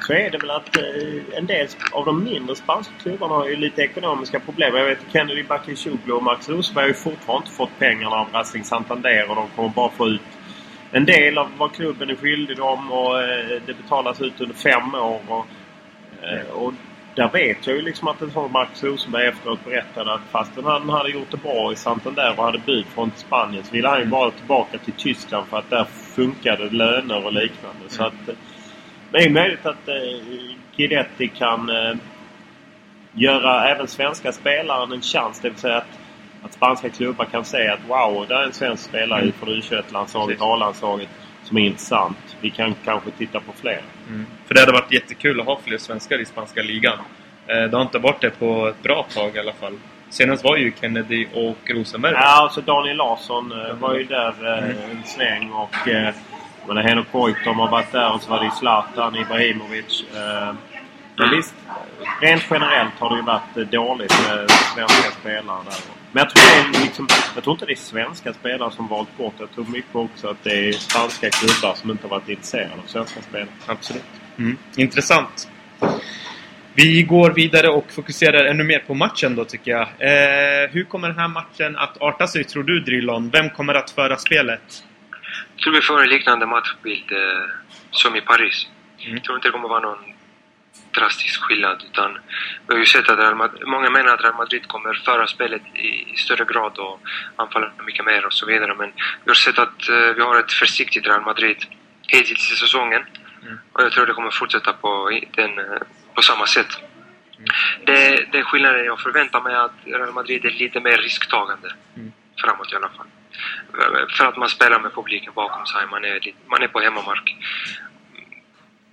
[0.06, 3.56] Så är det väl att eh, en del av de mindre spanska klubbarna har ju
[3.56, 4.76] lite ekonomiska problem.
[4.76, 8.64] Jag vet Kennedy Bakircioglu och Max Rosenberg har ju fortfarande inte fått pengarna av Racing
[8.64, 10.20] Santander och de kommer bara få ut
[10.92, 14.94] en del av vad klubben är skyldig dem och eh, det betalas ut under fem
[14.94, 15.20] år.
[15.28, 15.46] Och,
[16.22, 16.72] eh, och
[17.20, 20.88] där vet jag ju liksom att en sån Max Rosenberg efteråt berättade att fastän han
[20.88, 24.06] hade gjort det bra i Santander och hade bud från Spanien så ville han ju
[24.06, 27.88] bara tillbaka till Tyskland för att där funkade löner och liknande.
[27.88, 28.26] Så att,
[29.11, 29.94] det är möjligt att eh,
[30.76, 31.96] Guidetti kan eh,
[33.12, 35.40] göra även svenska spelaren en chans.
[35.40, 35.98] Det vill säga att,
[36.42, 39.33] att spanska klubbar kan säga att wow, där är en svensk spelare Mm.
[39.33, 40.42] från U21-landslaget, Precis.
[40.42, 41.09] A-landslaget
[41.50, 42.36] som är intressant.
[42.40, 43.80] Vi kan kanske titta på fler.
[44.08, 44.26] Mm.
[44.46, 46.98] För det hade varit jättekul att ha fler svenskar i spanska ligan.
[47.46, 49.78] Eh, det har inte varit det på ett bra tag i alla fall.
[50.10, 52.12] Senast var ju Kennedy och Rosenberg.
[52.12, 54.76] Ja, alltså Daniel Larsson eh, var ju där eh, Mm.
[54.90, 56.14] en sväng och eh,
[56.84, 60.04] Henok Goitom har varit där och så var det Zlatan Ibrahimovic.
[60.14, 60.54] Eh,
[61.20, 61.54] men visst,
[62.20, 65.74] rent generellt har det ju varit eh, dåligt med svenska spelare där.
[66.12, 69.16] Men jag tror, det är liksom, jag tror inte det är svenska spelare som valt
[69.16, 69.35] bort.
[69.38, 72.87] Jag tror mycket också att det är spanska klubbar som inte har varit intresserade av
[72.87, 73.48] svenska spelare.
[73.66, 74.04] Absolut.
[74.38, 74.56] Mm.
[74.76, 75.48] Intressant.
[76.74, 79.83] Vi går vidare och fokuserar ännu mer på matchen då tycker jag.
[79.83, 83.30] Eh, hur kommer den här matchen att arta sig tror du Drillon?
[83.30, 84.85] Vem kommer att föra spelet?
[85.56, 87.18] Jag tror vi får en liknande matchbild eh,
[87.90, 88.68] som i Paris.
[88.98, 89.14] Mm.
[89.14, 89.98] Jag tror inte det kommer vara någon
[90.92, 92.18] drastisk skillnad utan
[92.66, 95.62] vi har ju sett att Real Madrid, många menar att Real Madrid kommer föra spelet
[95.74, 97.00] i, i större grad och
[97.37, 98.92] anfalla mycket mer och så vidare men
[99.24, 101.57] vi har sett att eh, vi har ett försiktigt Real Madrid
[102.07, 103.03] hittills i säsongen
[103.42, 103.59] Mm.
[103.72, 105.64] och jag tror det kommer fortsätta på, den, eh,
[106.14, 106.66] på samma sätt.
[107.87, 112.12] Det, det skillnaden jag förväntar mig är att Real Madrid är lite mer risktagande Mm.
[112.40, 113.07] framåt i alla fall.
[114.16, 117.37] För att man spelar med publiken bakom sig, man är, man är på hemmamark.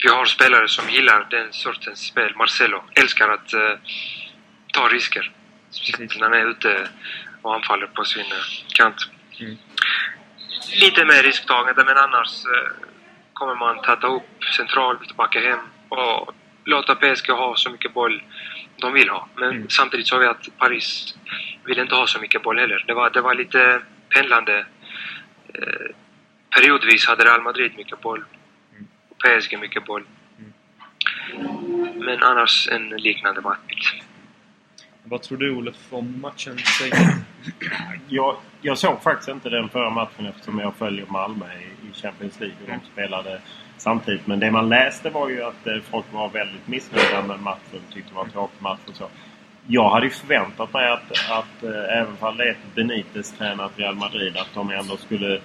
[0.04, 2.36] Vi har spelare som gillar den sortens spel.
[2.36, 3.74] Marcelo älskar att eh,
[4.74, 5.32] ta risker.
[5.72, 6.88] Speciellt när han är ute
[7.42, 8.96] och anfaller på sin eh, kant.
[9.40, 9.58] Mm.
[10.82, 12.72] Lite mer risktagande men annars eh,
[13.34, 18.24] kommer man täta upp centralt, backa hem och låta PSG ha så mycket boll
[18.78, 19.28] de vill ha.
[19.36, 19.70] Men Mm.
[19.70, 21.16] samtidigt så har vi att Paris
[21.66, 22.84] vill inte ha så mycket boll heller.
[22.88, 24.66] Det var, det var lite pendlande.
[25.54, 25.96] Eh,
[26.56, 28.24] periodvis hade Real Madrid mycket boll.
[29.26, 29.38] Mm.
[29.38, 30.04] Och PSG mycket boll.
[31.96, 34.04] Men annars en liknande matchbild.
[35.04, 36.58] Vad tror du Olof om matchen?
[38.08, 42.40] jag, jag såg faktiskt inte den förra matchen eftersom jag följer Malmö i, i Champions
[42.40, 43.42] League och de spelade
[43.78, 44.28] samtidigt.
[44.28, 47.82] Men det man läste var ju att eh, folk var väldigt missnöjda med matchen.
[47.94, 49.10] Tyckte det var en tråkig match och så.
[49.68, 53.72] Jag hade ju förväntat mig att, att äh, även om det är ett Benitez tränat
[53.76, 55.42] Real Madrid att de ändå skulle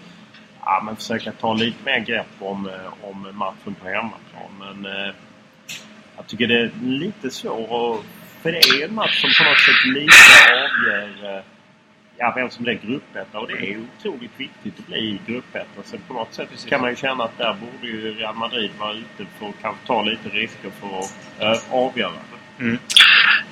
[0.64, 4.50] ja, men försöka ta lite mer grepp om, eh, om matchen på hemmaplan.
[4.58, 5.14] Men äh,
[6.16, 8.04] jag tycker det är lite svårt
[8.42, 10.14] För det är en match som på något sätt lite
[10.52, 11.42] avgör äh,
[12.16, 13.38] ja, vem som blir gruppetta.
[13.38, 15.82] Och det är otroligt viktigt att bli gruppetta.
[15.84, 16.70] Så på något sätt Precis.
[16.70, 19.86] kan man ju känna att där borde ju Real Madrid vara ute för att kanske
[19.86, 22.12] ta lite risker för att äh, avgöra.
[22.60, 22.78] Mm.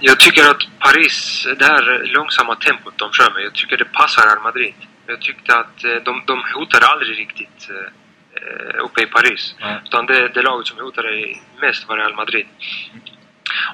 [0.01, 4.23] Jag tycker att Paris, det här långsamma tempot de kör med, jag tycker det passar
[4.27, 4.75] Real Madrid.
[5.07, 9.55] Jag tyckte att eh, de, de hotade aldrig riktigt eh, uppe i Paris.
[9.61, 9.85] Mm.
[9.85, 12.47] Utan det, det laget som hotade mest var Real Madrid.
[12.91, 13.03] Mm.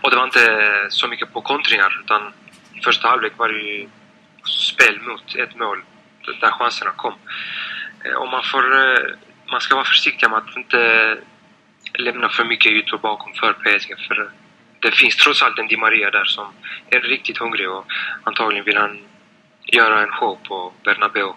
[0.02, 2.32] Och det var inte så mycket på kontringar utan
[2.74, 3.88] i första halvlek var det ju
[4.44, 5.82] spel mot ett mål
[6.40, 7.14] där chanserna kom.
[8.04, 8.62] Eh, och man får...
[9.50, 11.18] Man ska vara försiktig med att inte
[11.94, 13.94] lämna för mycket ytor bakom för PSG.
[14.08, 14.30] För
[14.80, 16.46] det finns trots allt en Di Maria där som
[16.90, 17.86] är riktigt hungrig och
[18.22, 18.98] antagligen vill han
[19.66, 21.32] göra en show på Bernabéu.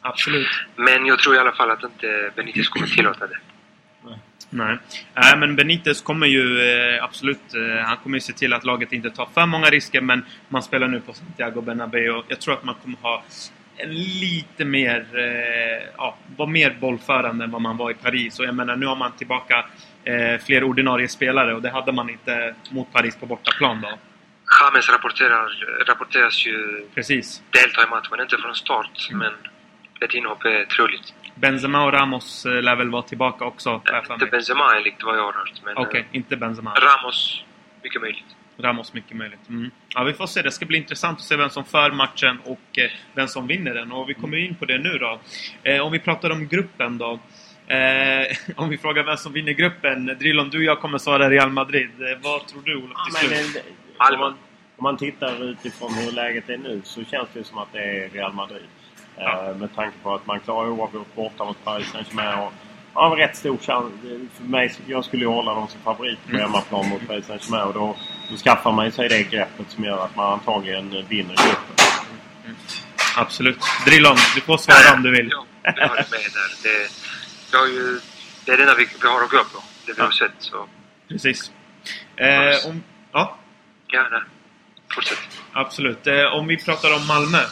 [0.00, 0.48] Absolut.
[0.76, 3.38] Men jag tror i alla fall att inte Benitez kommer tillåta det.
[4.50, 4.78] Nej.
[5.14, 7.54] Nej, men Benitez kommer ju eh, absolut...
[7.54, 10.62] Eh, han kommer ju se till att laget inte tar för många risker men man
[10.62, 12.22] spelar nu på Santiago Bernabéu.
[12.28, 13.22] Jag tror att man kommer ha
[13.76, 15.06] en lite mer...
[15.14, 18.38] Eh, ja, vara mer bollförande än vad man var i Paris.
[18.38, 19.64] Och jag menar, nu har man tillbaka
[20.46, 23.88] fler ordinarie spelare och det hade man inte mot Paris på bortaplan då.
[24.60, 25.48] James rapporterar,
[25.86, 27.42] rapporteras ju Precis.
[27.50, 29.18] delta i matchen, inte från start mm.
[29.18, 29.32] men
[30.00, 31.14] ett inhopp är troligt.
[31.34, 33.82] Benzema och Ramos eh, lär väl vara tillbaka också?
[34.12, 35.52] Inte Benzema enligt vad jag har hört.
[35.62, 36.74] Okej, okay, eh, inte Benzema.
[36.74, 37.44] Ramos,
[37.82, 38.36] mycket möjligt.
[38.60, 39.48] Ramos, mycket möjligt.
[39.48, 39.70] Mm.
[39.94, 40.42] Ja, vi får se.
[40.42, 43.74] Det ska bli intressant att se vem som för matchen och eh, vem som vinner
[43.74, 43.92] den.
[43.92, 45.20] Och vi kommer in på det nu då.
[45.62, 47.20] Eh, om vi pratar om gruppen då.
[47.66, 50.06] Eh, om vi frågar vem som vinner gruppen.
[50.06, 51.90] Drillon, du och jag kommer svara Real Madrid.
[52.00, 53.64] Eh, vad tror du Olof till slut?
[53.98, 54.34] Om, man,
[54.76, 58.08] om man tittar utifrån hur läget är nu så känns det som att det är
[58.08, 58.66] Real Madrid.
[59.16, 59.54] Ja.
[59.58, 62.38] Med tanke på att man klarar oavgjort borta mot Paris Saint-Germain.
[62.38, 62.52] Och
[62.92, 63.92] har rätt stor chans.
[64.34, 66.40] För mig, jag skulle ju hålla dem som favorit på mm.
[66.42, 67.66] hemmaplan mot Paris Saint-Germain.
[67.66, 67.96] Och då,
[68.30, 71.86] då skaffar man sig det greppet som gör att man antagligen vinner gruppen.
[72.44, 72.56] Mm.
[73.16, 73.58] Absolut.
[73.86, 75.28] Drillon, du får svara om du vill.
[75.30, 76.62] Ja, jag håller med där.
[76.62, 76.90] Det,
[77.52, 78.00] jag ju,
[78.44, 79.62] det är det enda vi, vi har att gå på.
[79.86, 80.04] Det vi ja.
[80.04, 80.32] har sett.
[80.38, 80.66] Så.
[81.08, 81.52] Precis.
[82.16, 82.82] Eh, om,
[83.12, 83.36] ja?
[83.88, 84.20] Ja, nej.
[84.94, 85.18] Fortsätt.
[85.52, 86.06] Absolut.
[86.06, 87.42] Eh, om vi pratar om Malmö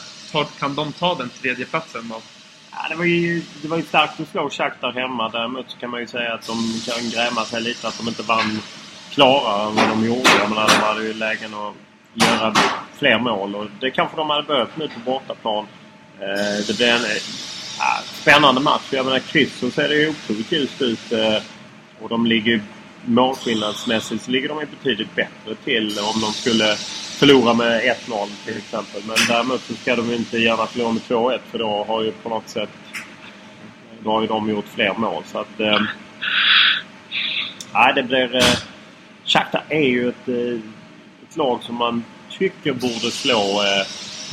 [0.58, 2.22] kan de ta den tredje platsen då?
[2.70, 5.28] Ja, det, var ju, det var ju starkt att slå Shakhtar hemma.
[5.28, 8.22] Däremot så kan man ju säga att de kan gräma sig lite att de inte
[8.22, 8.60] vann
[9.10, 10.30] klarare än vad de gjorde.
[10.38, 11.74] Jag menar, de hade ju lägen att
[12.14, 12.54] göra
[12.98, 15.66] fler mål och det kanske de hade behövt nu på bortaplan.
[16.20, 17.00] Eh, det blir en
[17.78, 18.82] ja, spännande match.
[18.90, 21.12] Jag menar, kryss så ser det ju otroligt ljust ut.
[21.12, 21.42] Eh,
[22.00, 22.60] och de ligger
[23.06, 26.76] målskillnadsmässigt så ligger de ju betydligt bättre till om de skulle
[27.18, 29.02] förlora med 1-0 till exempel.
[29.06, 32.28] Men däremot så ska de inte gärna förlora med 2-1 för då har ju på
[32.28, 32.70] något sätt
[34.06, 35.22] då har ju de gjort fler mål.
[35.26, 35.60] Så att...
[35.60, 35.80] Eh,
[37.74, 38.36] nej, det blir...
[38.36, 38.58] Eh,
[39.24, 40.60] Shakhtar är ju ett, eh,
[41.28, 43.86] ett lag som man tycker borde slå eh,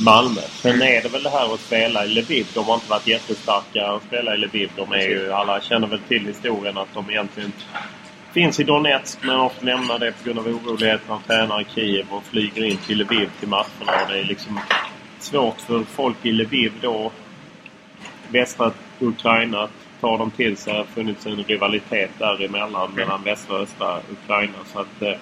[0.05, 0.41] Malmö.
[0.61, 2.47] Sen är det väl det här att spela i Lviv.
[2.53, 4.71] De har inte varit jättestarka att spela i Lviv.
[4.75, 7.51] De är ju, alla känner väl till historien att de egentligen
[8.33, 11.05] Finns i Donetsk men måste lämna det på grund av oroligheter.
[11.07, 14.07] Han tränar i Kiev och flyger in till Lviv till matcherna.
[14.09, 14.59] Det är liksom
[15.19, 17.11] svårt för folk i Lviv då,
[18.27, 20.73] västra Ukraina, att ta dem till sig.
[20.73, 24.57] Det har funnits en rivalitet däremellan mellan västra och östra Ukraina.
[24.73, 25.13] Så att, eh,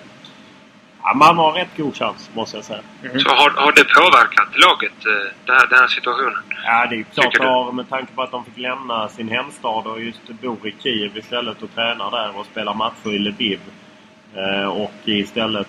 [1.04, 2.82] Ja, man har rätt god chans, måste jag säga.
[3.04, 3.20] Mm.
[3.20, 6.44] Så har, har det påverkat laget, eh, den här, den här situationen?
[6.66, 7.72] Ja, det är klart det har.
[7.72, 11.64] Med tanke på att de fick lämna sin hemstad och just bor i Kiev istället
[11.64, 13.60] och tränar där och spelar matcher i Lviv.
[14.36, 15.68] Eh, och istället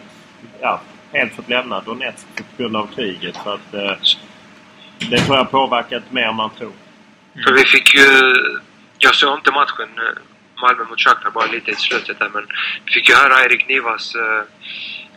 [0.60, 0.80] ja,
[1.12, 3.36] helt fått lämna Donetsk på grund av kriget.
[3.44, 3.92] Så att, eh,
[5.10, 6.72] det tror jag påverkat mer än man tror.
[7.34, 7.44] Mm.
[7.44, 8.34] För vi fick ju...
[8.98, 9.88] Jag såg inte matchen
[10.62, 12.30] Malmö mot Shakhtar, bara lite i slutet där.
[12.34, 12.46] Men
[12.84, 14.42] vi fick ju höra Erik Nivas eh,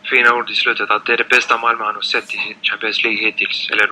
[0.10, 3.04] fina ord i slutet att det är det bästa Malmö han har sett i Champions
[3.04, 3.70] League hittills.
[3.72, 3.90] Eller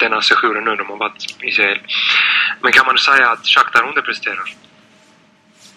[0.00, 1.78] denna sessionen nu de har varit i CL.
[2.60, 4.54] Men kan man säga att Shakhtar underpresterar?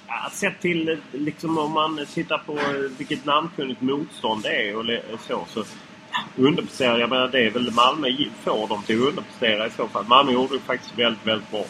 [0.08, 2.60] Ja, sett till liksom om man tittar på
[2.97, 4.76] vilket namnkunnigt motstånd det är
[5.13, 5.45] och så.
[5.49, 5.63] så
[6.38, 8.08] underpresterar, jag menar det är väl Malmö
[8.43, 10.06] får dem till att underprestera i så fall.
[10.08, 11.65] Malmö gjorde det faktiskt väldigt, väldigt bra.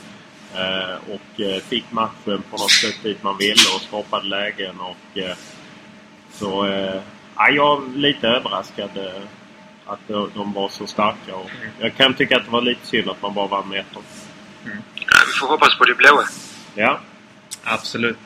[0.56, 5.17] Eh, och eh, fick matchen på något sätt dit man ville och skapade lägen och
[5.17, 5.36] eh,
[6.32, 7.01] Så eh,
[7.36, 9.22] ja, jag är lite överraskad eh,
[9.86, 11.36] att de, var så starka.
[11.36, 13.86] Och jag kan tycka att det var lite synd att man bara vann med 1
[13.93, 14.02] Ja,
[15.28, 16.24] vi får hoppas på det blåa.
[16.76, 17.00] Ja.
[17.63, 18.17] Absolut.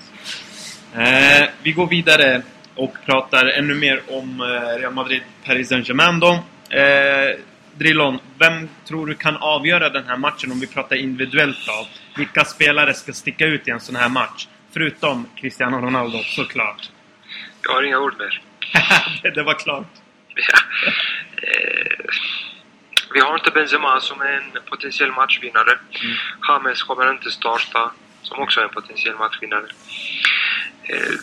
[0.94, 2.42] Eh, vi går vidare
[2.76, 6.32] och pratar ännu mer om eh, Real Madrid Paris Saint-Germain då.
[6.78, 7.36] Eh,
[7.78, 11.88] Drillon, vem tror du kan avgöra den här matchen om vi pratar individuellt då?
[12.18, 14.48] Vilka spelare ska sticka ut i en sån här match?
[14.72, 16.90] Förutom Cristiano Ronaldo såklart.
[17.64, 18.42] Jag har inga ord mer.
[19.36, 19.88] det, var klart.
[20.36, 20.60] Ja.
[21.42, 22.06] Eh,
[23.14, 25.72] vi har inte Benzema som är en potentiell matchvinnare.
[25.72, 26.16] Mm.
[26.48, 27.92] James kommer inte starta,
[28.24, 29.66] som också är en potentiell matchvinnare.
[30.84, 31.14] Eh,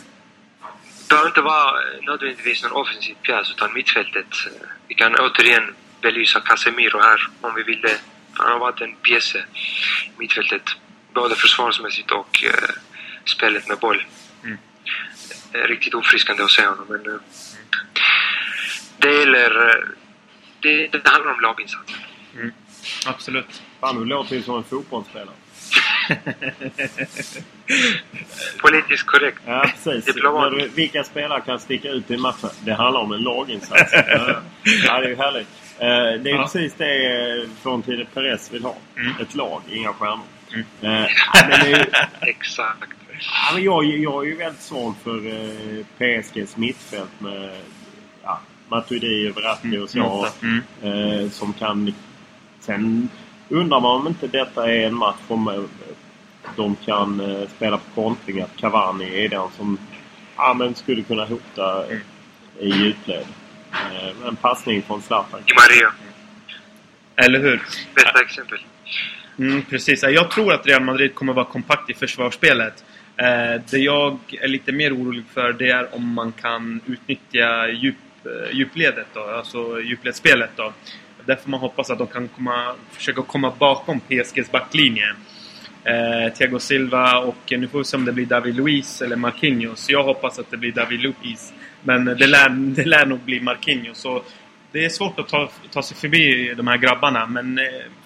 [0.99, 4.27] det behöver inte vara nödvändigtvis en offensiv pjäs, utan mittfältet.
[4.47, 8.01] Eh, Vi kan återigen belysa Casemiro här, om vi vill det.
[8.33, 9.43] Han har varit en pjäs i
[10.19, 10.63] mittfältet,
[11.15, 12.75] både försvarsmässigt och eh,
[13.25, 14.05] spelet med boll.
[14.45, 14.59] Mm.
[15.55, 17.07] Är riktigt ofriskande att se honom, men...
[17.15, 17.21] Eh,
[18.99, 19.69] det gäller...
[19.69, 19.75] eh,
[20.61, 21.99] Det, det handlar om laginsatsen.
[22.35, 22.53] Mm.
[23.07, 23.63] Absolut.
[23.81, 25.35] Fan, du låter ju som en fotbollsspelare.
[28.63, 29.39] Politiskt korrekt.
[29.47, 30.15] Ja, precis.
[30.15, 32.51] Du- Vilka spelare kan sticka ut i matchen?
[32.65, 33.93] Det handlar om en laginsats.
[33.93, 35.49] ja, det är ju härligt.
[35.79, 36.43] Eh, Det är Ja.
[36.43, 38.77] precis det eh, Florentino Perez vill ha.
[38.97, 39.13] Mm.
[39.21, 40.25] Ett lag, inga stjärnor.
[40.53, 40.65] Mm.
[41.05, 41.11] Eh,
[41.49, 41.85] men det är ju,
[42.21, 42.91] Exakt.
[43.21, 47.51] Ja, men jag, jag är ju väldigt svag för eh, PSGs mittfält med
[48.23, 50.27] ja, Matuidi, Verratti och så.
[50.43, 50.63] Mm.
[50.83, 51.95] Eh, som kan...
[52.61, 53.09] Sen
[53.49, 55.69] undrar man om inte detta är en match om
[56.57, 58.41] de kan eh, spela på kontring.
[58.41, 59.79] Att Cavani är den som
[60.37, 62.01] ja, men skulle kunna hota Mm.
[62.59, 63.27] i djupled.
[63.73, 65.41] Eh, en passning från Zlatan.
[65.41, 65.93] Maria.
[67.17, 67.63] Eller hur?
[67.95, 68.59] Bästa exempel.
[69.39, 70.03] Mm, precis.
[70.03, 72.85] Jag tror att Real Madrid kommer vara kompakt i försvarsspelet.
[73.17, 77.97] Eh, det jag är lite mer orolig för det är om man kan utnyttja djup,
[78.25, 80.73] eh, djupledet då, alltså djupledsspelet då.
[81.27, 85.15] Där får man hoppas att de kan komma, försöka komma bakom PSGs backlinje.
[85.85, 89.17] Eh, Thiago Silva och eh, nu får vi se om det blir David Luiz eller
[89.17, 89.91] Marquinhos.
[89.91, 91.53] Jag hoppas att det blir David Luiz.
[91.83, 93.99] Men det lär, det lär nog bli Marquinhos.
[93.99, 94.23] Så
[94.73, 97.65] det är svårt att ta, ta sig förbi de här grabbarna, men eh,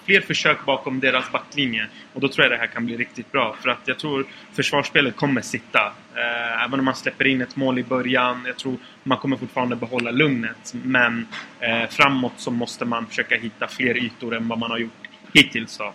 [0.09, 1.87] fler försök bakom deras backlinje.
[2.13, 3.55] Och då tror jag det här kan bli riktigt bra.
[3.61, 5.93] För att jag tror försvarsspelet kommer sitta.
[6.15, 8.43] Eh, även om man släpper in ett mål i början.
[8.45, 10.73] Jag tror man kommer fortfarande behålla lugnet.
[10.73, 11.27] Men
[11.59, 15.77] eh, framåt så måste man försöka hitta fler ytor än vad man har gjort hittills.
[15.77, 15.93] Då.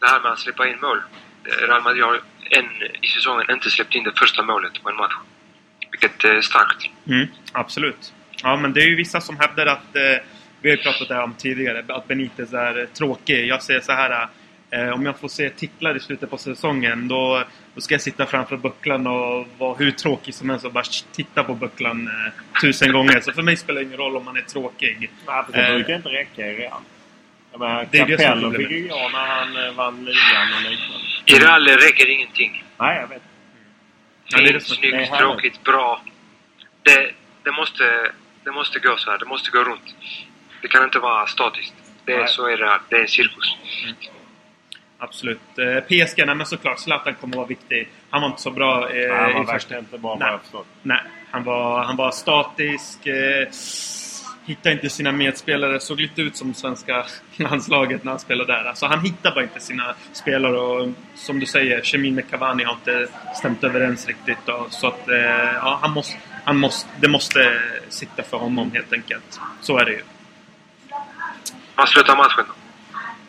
[0.00, 0.98] Det här med att släppa in mål.
[1.44, 2.64] Eh, Real Madrid har än
[3.02, 5.14] i säsongen inte släppt in det första målet på en match.
[5.90, 6.90] Vilket är starkt.
[7.06, 8.12] Mm, absolut.
[8.42, 10.18] Ja, men det är ju vissa som hävdar att, eh,
[10.66, 13.46] vi har ju pratat där om tidigare, att Benitez är tråkig.
[13.46, 14.28] Jag säger så här,
[14.70, 17.42] eh, om jag får se titlar i slutet på säsongen då,
[17.74, 21.44] då ska jag sitta framför bucklan och vara hur tråkig som helst och bara titta
[21.44, 23.20] på bucklan eh, tusen gånger.
[23.20, 25.10] Så för mig spelar det ingen roll om man är tråkig.
[25.26, 25.74] Nej, för det Eh.
[25.74, 26.80] brukar inte räcka i Real.
[27.52, 30.48] Jag menar, Det är det som är Capello fick ju gå när han vann ligan
[30.56, 31.04] och liknande.
[31.26, 32.64] I Real räcker ingenting.
[32.78, 33.22] Nej, jag vet.
[34.28, 36.02] Ja, det är det Fint, som- det är snyggt, tråkigt, bra.
[36.82, 37.10] Det,
[37.42, 37.84] det, måste,
[38.44, 39.18] det måste gå så här.
[39.18, 39.94] Det måste gå runt.
[40.62, 41.74] Det kan inte vara statiskt.
[42.04, 42.80] Det, är- så är det.
[42.88, 43.56] Det är en cirkus.
[44.98, 45.40] Absolut.
[45.58, 46.78] Eh, PSG, nej men såklart.
[46.78, 47.88] Zlatan kommer vara viktig.
[48.10, 49.78] Han var inte så bra eh, Nej, han var i första...
[49.78, 50.38] inte bra Nej.
[50.82, 53.06] Nej, han var, han var statisk.
[53.06, 53.48] Eh,
[54.46, 55.80] hittade inte sina medspelare.
[55.80, 58.64] Såg lite ut som svenska landslaget när han spelade där.
[58.64, 60.58] Alltså han hittar bara inte sina spelare.
[60.58, 64.38] Och som du säger, kemin med Cavani har inte stämt överens riktigt.
[64.44, 64.66] Då.
[64.70, 65.16] Så att, eh,
[65.54, 69.40] ja, han måste, han måste, det måste sitta för honom helt enkelt.
[69.60, 70.02] Så är det ju.
[71.76, 72.54] Man slutar matchen då.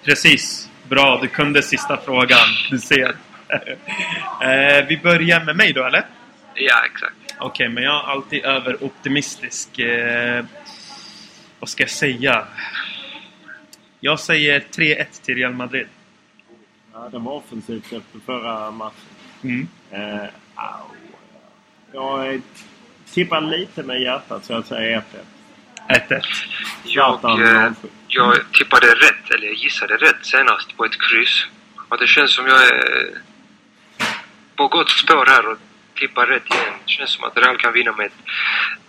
[0.03, 0.69] Precis.
[0.89, 2.47] Bra, du kunde sista frågan.
[2.69, 3.09] Du ser.
[4.41, 6.05] eh, vi börjar med mig då, eller?
[6.53, 7.15] Ja, exakt.
[7.39, 9.79] Okej, men jag är alltid överoptimistisk.
[9.79, 10.45] Eh,
[11.59, 12.47] vad ska jag säga?
[13.99, 15.87] Jag säger 3-1 till Real Madrid.
[16.93, 18.93] Ja, det var offensivt efter förra matchen.
[19.43, 19.67] Mm.
[19.91, 20.95] Eh, au.
[21.91, 22.41] jag
[23.13, 25.03] tippar lite med hjärtat så jag säger 1-1.
[25.87, 26.21] 1-1.
[26.83, 27.71] Jag, eh.
[28.07, 31.45] Jag tippade rätt, eller jag gissade rätt senast på ett kryss.
[31.89, 33.21] Och det känns som jag är
[34.55, 35.57] på gott spår här och
[35.95, 36.73] tippar rätt igen.
[36.85, 38.11] Det känns som att Real kan vinna med,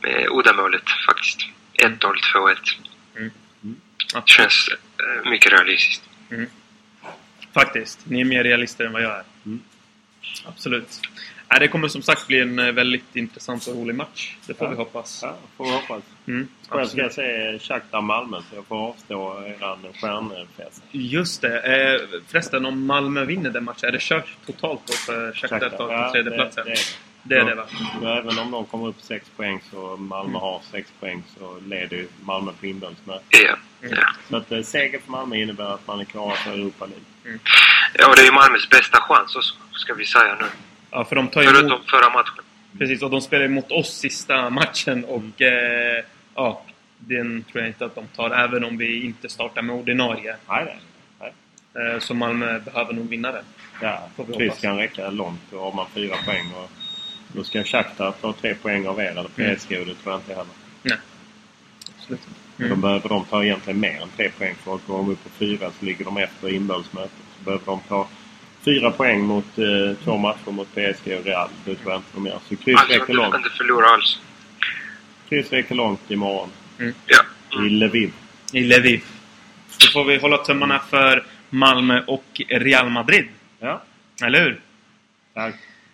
[0.02, 1.40] med uddamålet faktiskt.
[1.78, 1.98] 1-0,
[2.34, 2.56] 2-1.
[3.16, 3.30] Mm.
[4.14, 6.02] Det känns eh, mycket realistiskt.
[7.54, 8.00] Faktiskt.
[8.04, 9.24] Ni är mer realister än vad jag är.
[9.46, 9.60] Mm.
[10.44, 11.00] Absolut.
[11.50, 14.36] Nej, det kommer som sagt bli en eh, väldigt intressant och rolig match.
[14.46, 14.70] Det får Ja.
[14.70, 15.20] vi hoppas.
[15.22, 16.02] Ja, får vi hoppas.
[16.28, 20.82] Mm, Själv ska jag se Shakhtar Malmö så jag får avstå eran stjärnfest.
[20.90, 21.60] Just det.
[21.60, 25.76] Eh, förresten, om Malmö vinner den matchen, är det kört totalt då för Shakhtar att
[25.78, 26.64] ta Ja, till tredjeplatsen?
[26.66, 26.78] det- det-
[27.22, 27.64] Det är det va?
[28.02, 31.96] Ja, även om de kommer upp 6 poäng så Malmö har 6 poäng så leder
[31.96, 33.26] ju Malmö på inbördesmötet.
[33.30, 33.56] Ja.
[33.82, 33.98] Mm.
[33.98, 34.06] ja.
[34.30, 37.38] Så att eh, seger för Malmö innebär att man är klara för Europa League.
[37.94, 40.46] Ja, och det är ju Malmös bästa chans också, ska vi säga nu.
[40.90, 42.44] Ja, för de tar ju emot, Förutom förra matchen.
[42.78, 46.62] Precis, och de spelar ju mot oss sista matchen och eh, ja,
[46.98, 50.36] den tror jag inte att de tar även om vi inte startar med ordinarie.
[50.48, 50.78] Nej,
[51.20, 51.32] nej.
[51.74, 53.42] Eh, så Malmö behöver nog vinna det.
[53.82, 55.40] Ja, kryss kan räcka långt.
[55.50, 56.52] Då har man fyra poäng.
[56.54, 56.70] Och
[57.32, 59.56] då ska Shakhtar ta tre poäng av er eller Mm.
[59.56, 60.52] PSG och det tror jag inte heller.
[60.82, 60.98] Nej.
[61.98, 62.20] Absolut.
[62.60, 62.80] Mm.
[62.80, 65.84] behöver de ta egentligen mer än tre poäng för att de upp på fyra så
[65.84, 67.12] ligger de efter inbördesmötet.
[67.38, 68.08] Så behöver de ta
[68.64, 71.48] fyra poäng mot eh, två matcher mot PSG och Real.
[71.64, 72.38] Det tror jag inte de gör.
[72.48, 73.34] Så kryss Alltså, räcker långt.
[73.36, 74.20] inte förlora alls.
[75.28, 76.48] Kryss räcker långt imorgon.
[76.78, 77.20] Ja.
[77.52, 77.68] I Mm.
[77.72, 78.12] Lviv.
[78.52, 79.04] I Lviv.
[79.68, 83.28] Så får vi hålla tummarna för Malmö och Real Madrid.
[83.60, 83.82] Ja.
[84.24, 84.60] Eller hur?
[85.34, 85.50] ja.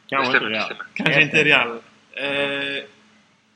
[0.07, 0.73] Kanske inte Real.
[0.95, 1.69] Kanske inte Real.
[2.13, 2.85] Eh,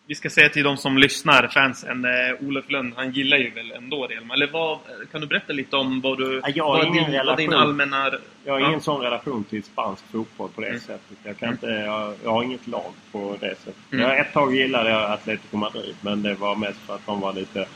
[0.09, 3.73] vi ska säga till de som lyssnar, fansen, eh, Olof Lund, han gillar ju väl
[3.73, 4.43] ändå Real Madrid.
[4.43, 4.79] Eller vad,
[5.13, 6.41] kan du berätta lite om vad du...
[6.45, 7.69] Ja, jag har vad ingen din, vad din relation.
[7.69, 8.11] allmänna...
[8.45, 8.69] Jag har Ja.
[8.69, 10.81] ingen sån relation till spansk fotboll på det Mm.
[10.81, 11.19] sättet.
[11.23, 11.55] Jag, kan Mm.
[11.55, 13.75] inte, jag, jag har inget lag på det sättet.
[13.93, 14.05] Mm.
[14.09, 17.33] Jag, ett tag gillade jag Atletico Madrid men det var mest för att de var
[17.33, 17.67] lite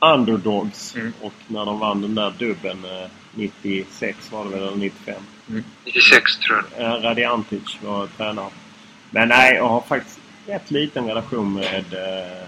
[0.00, 0.94] underdogs.
[0.96, 1.12] Mm.
[1.20, 5.14] Och när de vann den där dubben eh, 96 var det väl, eller 95.
[5.84, 6.86] 96 tror jag.
[6.86, 8.50] Eh, Radiantic var tränare.
[9.10, 12.46] Men nej, jag har faktiskt rätt liten relation med eh, eh,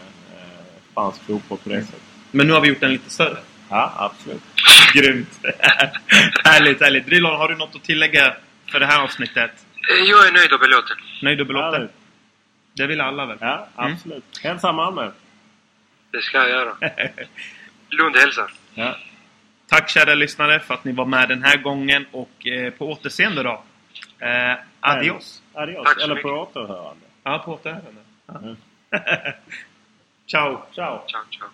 [0.93, 1.87] spansk fotboll på det Mm.
[1.87, 2.03] sättet.
[2.31, 3.39] Men nu har vi gjort den lite större.
[3.71, 4.43] Ja, absolut.
[4.95, 5.41] Grymt!
[6.45, 7.07] härligt, härligt.
[7.07, 8.35] Drilon, har du något att tillägga
[8.67, 9.51] för det här avsnittet?
[9.91, 10.97] Eh, Jag är nöjd och belåten.
[11.23, 11.73] Nöjd och belåten?
[11.73, 11.91] Härligt.
[12.75, 13.39] Det vill alla väl?
[13.41, 13.93] Ja, Mm.
[13.93, 14.41] absolut.
[14.43, 15.11] Hälsa Malmö!
[16.13, 16.75] Det ska jag göra.
[17.91, 18.51] Lund hälsar.
[18.75, 18.97] Ja.
[19.67, 23.43] Tack kära lyssnare för att ni var med den här gången och eh, på återseende
[23.43, 23.65] då.
[24.19, 25.43] Eh, adios!
[25.55, 25.85] Adios.
[25.85, 27.07] Tack så Eller på återhörande.
[27.23, 28.01] Ja, på återhörande.
[28.27, 28.39] Ja.
[28.39, 28.57] Mm.
[30.27, 30.63] Ciao!
[30.75, 31.05] Ciao!
[31.09, 31.49] Ciao, ciao.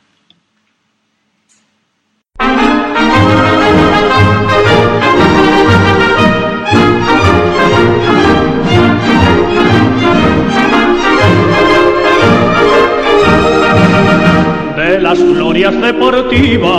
[14.77, 16.73] de las glorias deportivas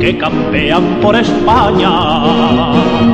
[0.00, 3.13] que campean por España.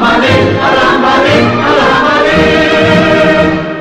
[0.00, 0.32] Alamale,
[0.66, 1.36] Alamale,
[1.68, 3.09] Alamale.